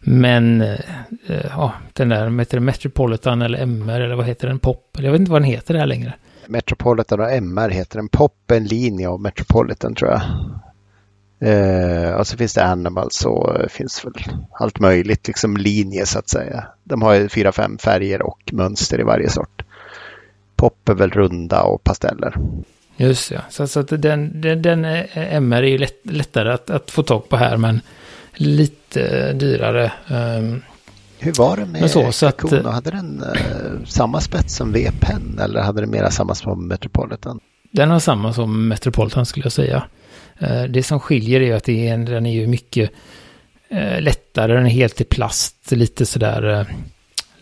Men 0.00 0.60
eh, 0.60 0.80
eh 1.28 1.46
ja, 1.50 1.72
den 1.92 2.08
där 2.08 2.38
heter 2.38 2.56
det, 2.56 2.60
Metropolitan 2.60 3.42
eller 3.42 3.58
MR 3.58 4.00
eller 4.00 4.14
vad 4.14 4.26
heter 4.26 4.48
den? 4.48 4.58
Pop? 4.58 4.96
Eller 4.98 5.08
Jag 5.08 5.12
vet 5.12 5.20
inte 5.20 5.32
vad 5.32 5.42
den 5.42 5.50
heter 5.50 5.74
där 5.74 5.86
längre. 5.86 6.12
Metropolitan 6.48 7.20
och 7.20 7.32
MR 7.32 7.68
heter 7.68 7.98
den. 7.98 8.08
Pop 8.08 8.50
en 8.50 8.64
linje 8.64 9.08
av 9.08 9.20
Metropolitan 9.20 9.94
tror 9.94 10.10
jag. 10.10 10.22
Eh, 11.40 12.12
och 12.12 12.26
så 12.26 12.36
finns 12.36 12.54
det 12.54 12.64
Animal 12.64 13.08
så 13.10 13.56
eh, 13.60 13.68
finns 13.68 14.04
väl 14.04 14.12
allt 14.52 14.80
möjligt 14.80 15.26
liksom 15.26 15.56
linje 15.56 16.06
så 16.06 16.18
att 16.18 16.28
säga. 16.28 16.66
De 16.84 17.02
har 17.02 17.14
ju 17.14 17.28
fyra, 17.28 17.52
fem 17.52 17.78
färger 17.78 18.22
och 18.22 18.40
mönster 18.52 19.00
i 19.00 19.02
varje 19.02 19.30
sort. 19.30 19.62
Pop 20.56 20.88
är 20.88 20.94
väl 20.94 21.10
runda 21.10 21.62
och 21.62 21.84
pasteller. 21.84 22.34
Just 22.96 23.30
ja, 23.30 23.40
så, 23.50 23.66
så 23.66 23.80
att 23.80 23.88
den, 23.88 24.40
den, 24.40 24.62
den 24.62 24.84
eh, 24.84 25.34
MR 25.34 25.62
är 25.62 25.68
ju 25.68 25.78
lätt, 25.78 26.00
lättare 26.02 26.52
att, 26.52 26.70
att 26.70 26.90
få 26.90 27.02
tag 27.02 27.28
på 27.28 27.36
här 27.36 27.56
men 27.56 27.80
lite 28.34 29.02
eh, 29.02 29.34
dyrare. 29.34 29.92
Um, 30.10 30.62
hur 31.18 31.32
var 31.32 31.56
det 31.56 31.66
med 31.66 31.90
så, 31.90 32.12
så 32.12 32.26
att, 32.26 32.36
Kakuno? 32.36 32.68
Hade 32.68 32.90
den 32.90 33.22
uh, 33.22 33.84
samma 33.84 34.20
spets 34.20 34.56
som 34.56 34.72
V-Pen 34.72 35.38
eller 35.42 35.60
hade 35.60 35.80
den 35.80 35.90
mera 35.90 36.10
samma 36.10 36.34
som 36.34 36.68
Metropolitan? 36.68 37.40
Den 37.70 37.90
har 37.90 37.98
samma 37.98 38.32
som 38.32 38.68
Metropolitan 38.68 39.26
skulle 39.26 39.44
jag 39.44 39.52
säga. 39.52 39.84
Uh, 40.42 40.62
det 40.62 40.82
som 40.82 41.00
skiljer 41.00 41.40
är 41.40 41.54
att 41.54 41.64
det 41.64 41.88
är 41.88 41.94
en, 41.94 42.04
den 42.04 42.26
är 42.26 42.32
ju 42.32 42.46
mycket 42.46 42.90
uh, 43.72 44.00
lättare, 44.00 44.54
den 44.54 44.66
är 44.66 44.70
helt 44.70 45.00
i 45.00 45.04
plast, 45.04 45.72
lite 45.72 46.06
sådär, 46.06 46.66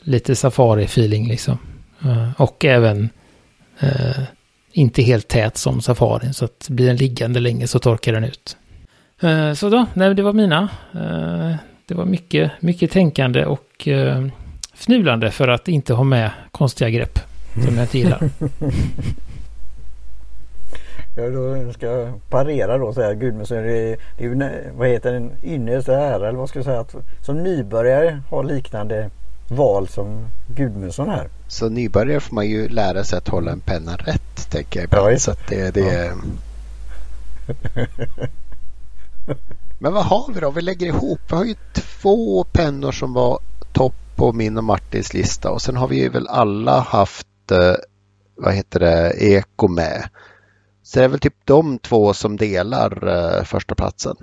lite 0.00 0.34
safari-feeling 0.34 1.28
liksom. 1.28 1.58
och 2.36 2.64
även 2.64 3.10
inte 4.72 5.02
helt 5.02 5.28
tät 5.28 5.56
som 5.56 5.80
safarin, 5.80 6.34
så 6.34 6.44
att 6.44 6.66
blir 6.70 6.86
den 6.86 6.96
liggande 6.96 7.40
länge 7.40 7.66
så 7.66 7.78
torkar 7.78 8.12
den 8.12 8.24
ut. 8.24 8.56
så 9.58 9.70
då, 9.70 9.86
nej, 9.94 10.14
det 10.14 10.22
var 10.22 10.32
mina. 10.32 10.68
Det 11.88 11.94
var 11.94 12.04
mycket, 12.04 12.52
mycket 12.60 12.90
tänkande 12.90 13.44
och 13.44 13.88
eh, 13.88 14.26
fnulande 14.74 15.30
för 15.30 15.48
att 15.48 15.68
inte 15.68 15.94
ha 15.94 16.04
med 16.04 16.30
konstiga 16.50 16.90
grepp 16.90 17.18
som 17.54 17.74
jag 17.74 17.84
inte 17.84 17.98
gillar. 17.98 18.30
Ja, 21.18 21.30
då 21.30 21.72
ska 21.72 21.86
jag 21.86 22.20
parera 22.30 22.78
då 22.78 22.92
säga 22.92 23.14
Gudmundsson. 23.14 23.56
Det 23.56 23.78
är, 23.78 23.96
det 24.18 24.24
är 24.24 24.28
ju, 24.28 24.70
vad 24.76 24.88
heter 24.88 25.12
den, 25.12 25.32
ynnest 25.42 25.88
ära 25.88 26.28
eller 26.28 26.38
vad 26.38 26.48
ska 26.48 26.58
jag 26.58 26.66
säga. 26.66 26.80
Att 26.80 26.94
som 27.22 27.42
nybörjare 27.42 28.22
ha 28.30 28.42
liknande 28.42 29.10
val 29.48 29.88
som 29.88 30.28
Gudmundsson 30.46 31.08
här. 31.08 31.28
Så 31.48 31.68
nybörjare 31.68 32.20
får 32.20 32.34
man 32.34 32.46
ju 32.46 32.68
lära 32.68 33.04
sig 33.04 33.18
att 33.18 33.28
hålla 33.28 33.52
en 33.52 33.60
penna 33.60 33.96
rätt 33.96 34.50
tänker 34.50 34.80
jag 34.80 34.84
ibland. 34.84 35.12
Ja, 35.12 35.18
så 35.18 35.30
att 35.30 35.46
det, 35.48 35.74
det 35.74 35.80
ja. 35.80 36.12
Men 39.78 39.92
vad 39.92 40.04
har 40.04 40.32
vi 40.34 40.40
då? 40.40 40.50
Vi 40.50 40.62
lägger 40.62 40.86
ihop. 40.86 41.20
Vi 41.30 41.36
har 41.36 41.44
ju 41.44 41.54
två 41.72 42.44
pennor 42.44 42.92
som 42.92 43.12
var 43.12 43.38
topp 43.72 43.94
på 44.16 44.32
min 44.32 44.58
och 44.58 44.64
Martins 44.64 45.14
lista 45.14 45.50
och 45.50 45.62
sen 45.62 45.76
har 45.76 45.88
vi 45.88 46.08
väl 46.08 46.28
alla 46.28 46.80
haft 46.80 47.50
eh, 47.50 47.74
vad 48.36 48.54
heter 48.54 48.80
det, 48.80 49.12
eko 49.18 49.68
med. 49.68 50.08
Så 50.82 50.98
det 50.98 51.04
är 51.04 51.08
väl 51.08 51.18
typ 51.18 51.34
de 51.44 51.78
två 51.78 52.14
som 52.14 52.36
delar 52.36 53.08
eh, 53.08 53.44
första 53.44 53.74
platsen. 53.74 54.16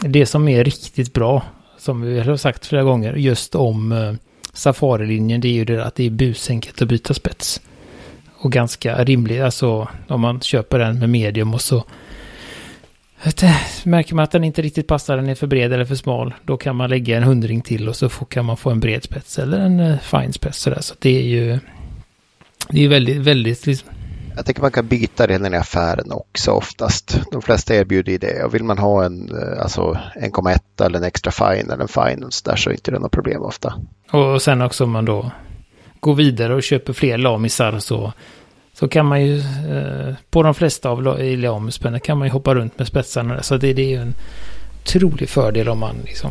Det 0.00 0.26
som 0.26 0.48
är 0.48 0.64
riktigt 0.64 1.12
bra, 1.12 1.42
som 1.78 2.00
vi 2.00 2.20
har 2.20 2.36
sagt 2.36 2.66
flera 2.66 2.82
gånger, 2.82 3.14
just 3.14 3.54
om 3.54 3.92
eh, 3.92 4.12
Safari-linjen, 4.52 5.40
det 5.40 5.48
är 5.48 5.52
ju 5.52 5.64
det 5.64 5.84
att 5.84 5.94
det 5.94 6.06
är 6.06 6.10
busenkelt 6.10 6.82
att 6.82 6.88
byta 6.88 7.14
spets. 7.14 7.60
Och 8.36 8.52
ganska 8.52 9.04
rimligt, 9.04 9.42
alltså 9.42 9.88
om 10.08 10.20
man 10.20 10.40
köper 10.40 10.78
den 10.78 10.98
med 10.98 11.08
medium 11.10 11.54
och 11.54 11.60
så 11.60 11.84
Märker 13.84 14.14
man 14.14 14.22
att 14.22 14.30
den 14.30 14.44
inte 14.44 14.62
riktigt 14.62 14.86
passar, 14.86 15.16
den 15.16 15.28
är 15.28 15.34
för 15.34 15.46
bred 15.46 15.72
eller 15.72 15.84
för 15.84 15.94
smal, 15.94 16.34
då 16.44 16.56
kan 16.56 16.76
man 16.76 16.90
lägga 16.90 17.16
en 17.16 17.22
hundring 17.22 17.60
till 17.60 17.88
och 17.88 17.96
så 17.96 18.08
får, 18.08 18.26
kan 18.26 18.44
man 18.44 18.56
få 18.56 18.70
en 18.70 18.80
bred 18.80 19.04
spets 19.04 19.38
eller 19.38 19.58
en 19.58 19.80
uh, 19.80 19.98
fine 19.98 20.32
spets 20.32 20.58
sådär. 20.58 20.80
Så 20.80 20.94
det 20.98 21.18
är 21.18 21.22
ju, 21.22 21.58
det 22.68 22.84
är 22.84 22.88
väldigt, 22.88 23.16
väldigt 23.16 23.66
liksom... 23.66 23.88
Jag 24.36 24.46
tänker 24.46 24.62
man 24.62 24.70
kan 24.70 24.86
byta 24.86 25.26
redan 25.26 25.54
i 25.54 25.56
affären 25.56 26.12
också 26.12 26.50
oftast. 26.50 27.20
De 27.32 27.42
flesta 27.42 27.74
erbjuder 27.74 28.18
det. 28.18 28.44
Och 28.44 28.54
vill 28.54 28.64
man 28.64 28.78
ha 28.78 29.04
en 29.04 29.28
eh, 29.30 29.62
alltså 29.62 29.98
1,1 30.14 30.86
eller 30.86 30.98
en 30.98 31.04
extra 31.04 31.30
fine 31.30 31.70
eller 31.70 31.82
en 31.82 31.88
fine 31.88 32.26
så 32.30 32.50
där 32.50 32.56
så 32.56 32.70
är 32.70 32.74
inte 32.74 32.90
det 32.90 32.98
något 32.98 33.12
problem 33.12 33.42
ofta. 33.42 33.74
Och 34.10 34.42
sen 34.42 34.62
också 34.62 34.84
om 34.84 34.90
man 34.90 35.04
då 35.04 35.30
går 36.00 36.14
vidare 36.14 36.54
och 36.54 36.62
köper 36.62 36.92
fler 36.92 37.18
lamisar 37.18 37.78
så 37.78 38.12
så 38.80 38.88
kan 38.88 39.06
man 39.06 39.22
ju, 39.22 39.38
eh, 39.38 40.14
på 40.30 40.42
de 40.42 40.54
flesta 40.54 40.90
av 40.90 41.20
Iliamusspänner 41.20 41.98
kan 41.98 42.18
man 42.18 42.28
ju 42.28 42.32
hoppa 42.32 42.54
runt 42.54 42.78
med 42.78 42.86
spetsarna. 42.86 43.42
Så 43.42 43.56
det, 43.56 43.72
det 43.72 43.82
är 43.82 43.88
ju 43.88 44.02
en 44.02 44.14
otrolig 44.82 45.28
fördel 45.28 45.68
om 45.68 45.78
man 45.78 45.96
liksom 46.04 46.30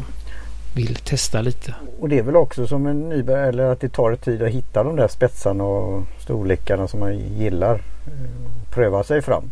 vill 0.76 0.96
testa 0.96 1.42
lite. 1.42 1.76
Och 2.00 2.10
det 2.10 2.18
är 2.18 2.24
väl 2.24 2.36
också 2.36 2.68
som 2.68 2.86
en 2.86 3.10
nybörjare, 3.10 3.50
eller 3.50 3.64
att 3.64 3.82
det 3.82 3.90
tar 3.90 4.16
tid 4.16 4.42
att 4.42 4.50
hitta 4.50 4.84
de 4.84 4.96
där 4.96 5.08
spetsarna 5.08 5.64
och 5.64 6.04
storlekarna 6.20 6.88
som 6.88 7.00
man 7.00 7.20
gillar. 7.20 7.76
Eh, 7.76 8.72
pröva 8.72 9.04
sig 9.04 9.22
fram. 9.22 9.44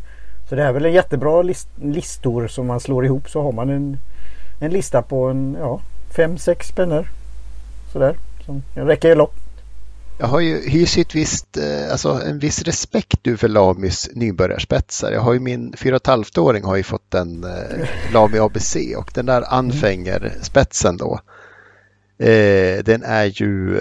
Så 0.49 0.55
det 0.55 0.61
här 0.61 0.69
är 0.69 0.73
väl 0.73 0.85
en 0.85 0.93
jättebra 0.93 1.41
list, 1.41 1.67
listor 1.81 2.47
som 2.47 2.67
man 2.67 2.79
slår 2.79 3.05
ihop 3.05 3.29
så 3.29 3.41
har 3.41 3.51
man 3.51 3.69
en, 3.69 3.97
en 4.59 4.71
lista 4.71 5.01
på 5.01 5.25
en, 5.25 5.57
ja, 5.59 5.81
fem, 6.15 6.37
sex 6.37 6.71
pennor. 6.71 7.07
Sådär, 7.93 8.15
som 8.45 8.63
räcker 8.73 9.11
i 9.11 9.15
lopp. 9.15 9.46
Jag 10.19 10.27
har 10.27 10.39
ju 10.39 10.69
hyst 10.69 10.97
ett 10.97 11.15
visst, 11.15 11.57
eh, 11.57 11.91
alltså 11.91 12.21
en 12.25 12.39
viss 12.39 12.61
respekt 12.61 13.19
nu 13.23 13.37
för 13.37 13.47
Lamis 13.47 14.09
nybörjarspetsar. 14.13 15.11
Jag 15.11 15.21
har 15.21 15.33
ju 15.33 15.39
min 15.39 15.73
4,5-åring 15.73 16.63
har 16.63 16.75
ju 16.75 16.83
fått 16.83 17.13
en 17.13 17.43
eh, 17.43 17.87
Lami 18.13 18.39
ABC 18.39 18.75
och 18.97 19.11
den 19.13 19.25
där 19.25 19.43
Anfänger-spetsen 19.53 20.97
då. 20.97 21.19
Eh, 22.25 22.83
den 22.83 23.03
är 23.03 23.25
ju, 23.25 23.79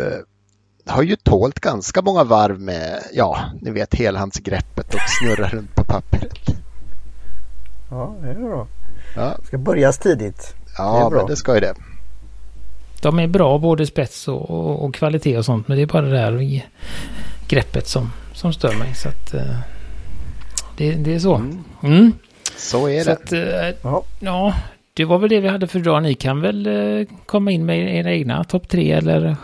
har 0.86 1.02
ju 1.02 1.16
tålt 1.16 1.60
ganska 1.60 2.02
många 2.02 2.24
varv 2.24 2.60
med, 2.60 3.02
ja, 3.12 3.38
ni 3.60 3.70
vet 3.70 3.94
helhandsgreppet 3.94 4.94
och 4.94 5.00
snurra 5.20 5.48
runt 5.48 5.74
på 5.74 5.84
pappret. 5.84 6.38
Ja, 7.90 8.16
det 8.22 8.28
är 8.28 8.34
bra. 8.34 8.66
Ja. 9.16 9.36
Ska 9.44 9.58
börjas 9.58 9.98
tidigt. 9.98 10.54
Ja, 10.78 11.08
det 11.10 11.16
men 11.16 11.26
det 11.26 11.36
ska 11.36 11.54
ju 11.54 11.60
det. 11.60 11.74
De 13.02 13.18
är 13.18 13.26
bra 13.26 13.58
både 13.58 13.86
spets 13.86 14.28
och, 14.28 14.50
och, 14.50 14.84
och, 14.84 14.94
kvalitet 14.94 15.38
och 15.38 15.44
sånt. 15.44 15.68
Men 15.68 15.76
det 15.76 15.82
är 15.82 15.86
bara 15.86 16.02
det 16.02 16.10
där 16.10 16.62
greppet 17.48 17.88
som, 17.88 18.12
som 18.34 18.52
stör 18.52 18.74
mig. 18.74 18.94
Så 18.94 19.08
att, 19.08 19.34
uh, 19.34 19.58
det, 20.76 20.92
det, 20.92 21.14
är 21.14 21.18
så. 21.18 21.34
Mm. 21.34 21.64
Mm. 21.82 22.12
Så 22.56 22.88
är 22.88 23.00
så 23.00 23.10
det. 23.10 23.16
Att, 23.16 23.32
uh, 23.84 23.98
ja, 24.20 24.54
det 24.94 25.04
var 25.04 25.18
väl 25.18 25.30
det 25.30 25.40
vi 25.40 25.48
hade 25.48 25.66
för 25.66 25.78
idag. 25.78 26.02
Ni 26.02 26.14
kan 26.14 26.40
väl 26.40 26.66
uh, 26.66 27.06
komma 27.26 27.50
in 27.50 27.66
med 27.66 27.96
era 27.96 28.12
egna 28.12 28.44
topp 28.44 28.68
tre 28.68 28.92
eller 28.92 29.36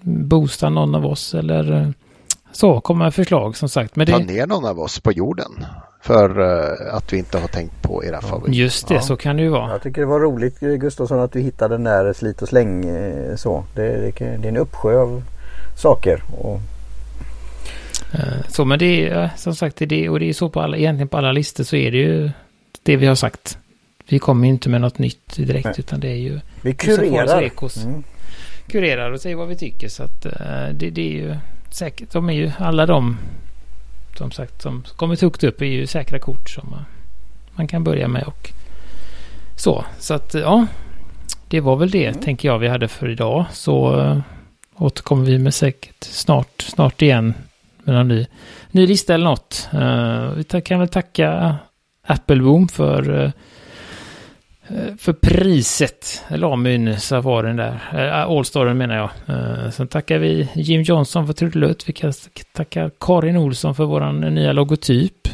boosta 0.00 0.68
någon 0.68 0.94
av 0.94 1.06
oss 1.06 1.34
eller 1.34 1.92
så. 2.52 2.80
Komma 2.80 3.04
med 3.04 3.14
förslag 3.14 3.56
som 3.56 3.68
sagt. 3.68 3.96
Men 3.96 4.06
det... 4.06 4.12
Ta 4.12 4.18
ner 4.18 4.46
någon 4.46 4.64
av 4.64 4.80
oss 4.80 5.00
på 5.00 5.12
jorden. 5.12 5.66
För 6.04 6.40
uh, 6.40 6.94
att 6.94 7.12
vi 7.12 7.18
inte 7.18 7.38
har 7.38 7.48
tänkt 7.48 7.82
på 7.82 8.04
era 8.04 8.20
favoriter. 8.20 8.58
Just 8.58 8.88
det, 8.88 8.94
ja. 8.94 9.00
så 9.00 9.16
kan 9.16 9.36
det 9.36 9.42
ju 9.42 9.48
vara. 9.48 9.70
Jag 9.70 9.82
tycker 9.82 10.00
det 10.00 10.06
var 10.06 10.20
roligt 10.20 10.60
Gustafsson 10.60 11.20
att 11.20 11.32
du 11.32 11.40
hittade 11.40 11.74
den 11.74 11.84
där 11.84 12.12
slit 12.12 12.42
och 12.42 12.48
släng 12.48 12.84
eh, 12.84 13.36
så. 13.36 13.64
Det, 13.74 13.82
det, 13.82 14.10
det 14.18 14.44
är 14.44 14.48
en 14.48 14.56
uppsjö 14.56 14.96
av 14.96 15.22
saker. 15.76 16.22
Och... 16.38 16.60
Uh, 18.14 18.48
så 18.48 18.64
men 18.64 18.78
det 18.78 19.08
är 19.08 19.30
som 19.36 19.54
sagt 19.54 19.76
det 19.76 20.08
och 20.08 20.20
det 20.20 20.28
är 20.28 20.32
så 20.32 20.48
på 20.48 20.60
alla, 20.60 20.76
egentligen 20.76 21.08
på 21.08 21.16
alla 21.16 21.32
listor 21.32 21.64
så 21.64 21.76
är 21.76 21.90
det 21.90 21.98
ju 21.98 22.30
det 22.82 22.96
vi 22.96 23.06
har 23.06 23.14
sagt. 23.14 23.58
Vi 24.08 24.18
kommer 24.18 24.48
inte 24.48 24.68
med 24.68 24.80
något 24.80 24.98
nytt 24.98 25.36
direkt 25.36 25.64
Nej. 25.64 25.74
utan 25.78 26.00
det 26.00 26.08
är 26.08 26.16
ju... 26.16 26.40
Vi 26.62 26.74
kurerar. 26.74 27.42
Ekos, 27.42 27.84
mm. 27.84 28.02
Kurerar 28.66 29.10
och 29.10 29.20
säger 29.20 29.36
vad 29.36 29.48
vi 29.48 29.56
tycker 29.56 29.88
så 29.88 30.02
att 30.02 30.22
det, 30.72 30.90
det 30.90 31.00
är 31.00 31.12
ju 31.12 31.36
säkert. 31.70 32.12
De 32.12 32.28
är 32.28 32.34
ju 32.34 32.50
alla 32.58 32.86
de 32.86 33.18
som 34.18 34.30
sagt 34.30 34.62
som 34.62 34.84
kommit 34.96 35.20
högt 35.20 35.44
upp 35.44 35.62
är 35.62 35.66
ju 35.66 35.86
säkra 35.86 36.18
kort 36.18 36.50
som 36.50 36.76
man, 37.54 37.66
kan 37.66 37.84
börja 37.84 38.08
med 38.08 38.22
och 38.22 38.52
så. 39.56 39.84
Så 39.98 40.14
att 40.14 40.34
ja, 40.34 40.66
det 41.48 41.60
var 41.60 41.76
väl 41.76 41.90
det 41.90 42.06
mm. 42.06 42.20
tänker 42.20 42.48
jag 42.48 42.58
vi 42.58 42.68
hade 42.68 42.88
för 42.88 43.08
idag. 43.08 43.44
Så 43.52 44.00
uh, 44.00 44.20
återkommer 44.76 45.24
vi 45.24 45.38
med 45.38 45.54
säkert 45.54 46.04
snart, 46.04 46.62
snart 46.62 47.02
igen 47.02 47.34
med 47.84 47.94
någon 47.94 48.08
ny, 48.08 48.26
ny 48.70 48.86
lista 48.86 49.14
eller 49.14 49.24
något. 49.24 49.68
Uh, 49.74 50.44
vi 50.52 50.60
kan 50.60 50.78
väl 50.78 50.88
tacka 50.88 51.56
Appleboom 52.06 52.68
för 52.68 53.24
Eh, 53.24 53.30
för 54.98 55.12
priset, 55.12 56.22
Lamun 56.28 57.00
Safarin 57.00 57.56
där, 57.56 57.80
äh, 57.94 58.30
Allstaren 58.30 58.78
menar 58.78 58.96
jag. 58.96 59.10
Sen 59.74 59.88
tackar 59.88 60.18
vi 60.18 60.48
Jim 60.54 60.82
Johnson 60.82 61.26
för 61.26 61.32
trudelutt. 61.32 61.88
Vi 61.88 61.92
tackar 62.52 62.90
Karin 63.00 63.36
Olsson 63.36 63.74
för 63.74 63.84
våran 63.84 64.20
nya 64.20 64.52
logotyp. 64.52 65.28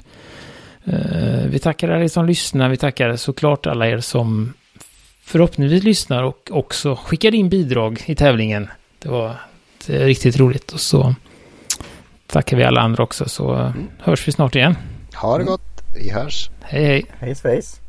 Vi 1.46 1.58
tackar 1.58 1.88
alla 1.88 2.04
er 2.04 2.08
som 2.08 2.26
lyssnar. 2.26 2.68
Vi 2.68 2.76
tackar 2.76 3.16
såklart 3.16 3.66
alla 3.66 3.88
er 3.88 3.98
som 3.98 4.52
förhoppningsvis 5.24 5.82
lyssnar 5.82 6.22
och 6.22 6.50
också 6.52 6.96
skickar 7.04 7.34
in 7.34 7.48
bidrag 7.48 8.02
i 8.06 8.14
tävlingen. 8.14 8.68
Det 8.98 9.08
var 9.08 9.36
riktigt 9.86 10.36
roligt. 10.36 10.72
Och 10.72 10.80
så 10.80 11.14
tackar 12.26 12.56
vi 12.56 12.64
alla 12.64 12.80
andra 12.80 13.02
också 13.02 13.28
så 13.28 13.54
mm. 13.54 13.88
hörs 13.98 14.28
vi 14.28 14.32
snart 14.32 14.56
igen. 14.56 14.76
Ha 15.14 15.38
det 15.38 15.44
gott. 15.44 15.82
Vi 15.94 16.10
hörs. 16.10 16.50
Hej 16.60 16.84
hej. 16.84 17.04
Hej 17.18 17.34
svejs. 17.34 17.80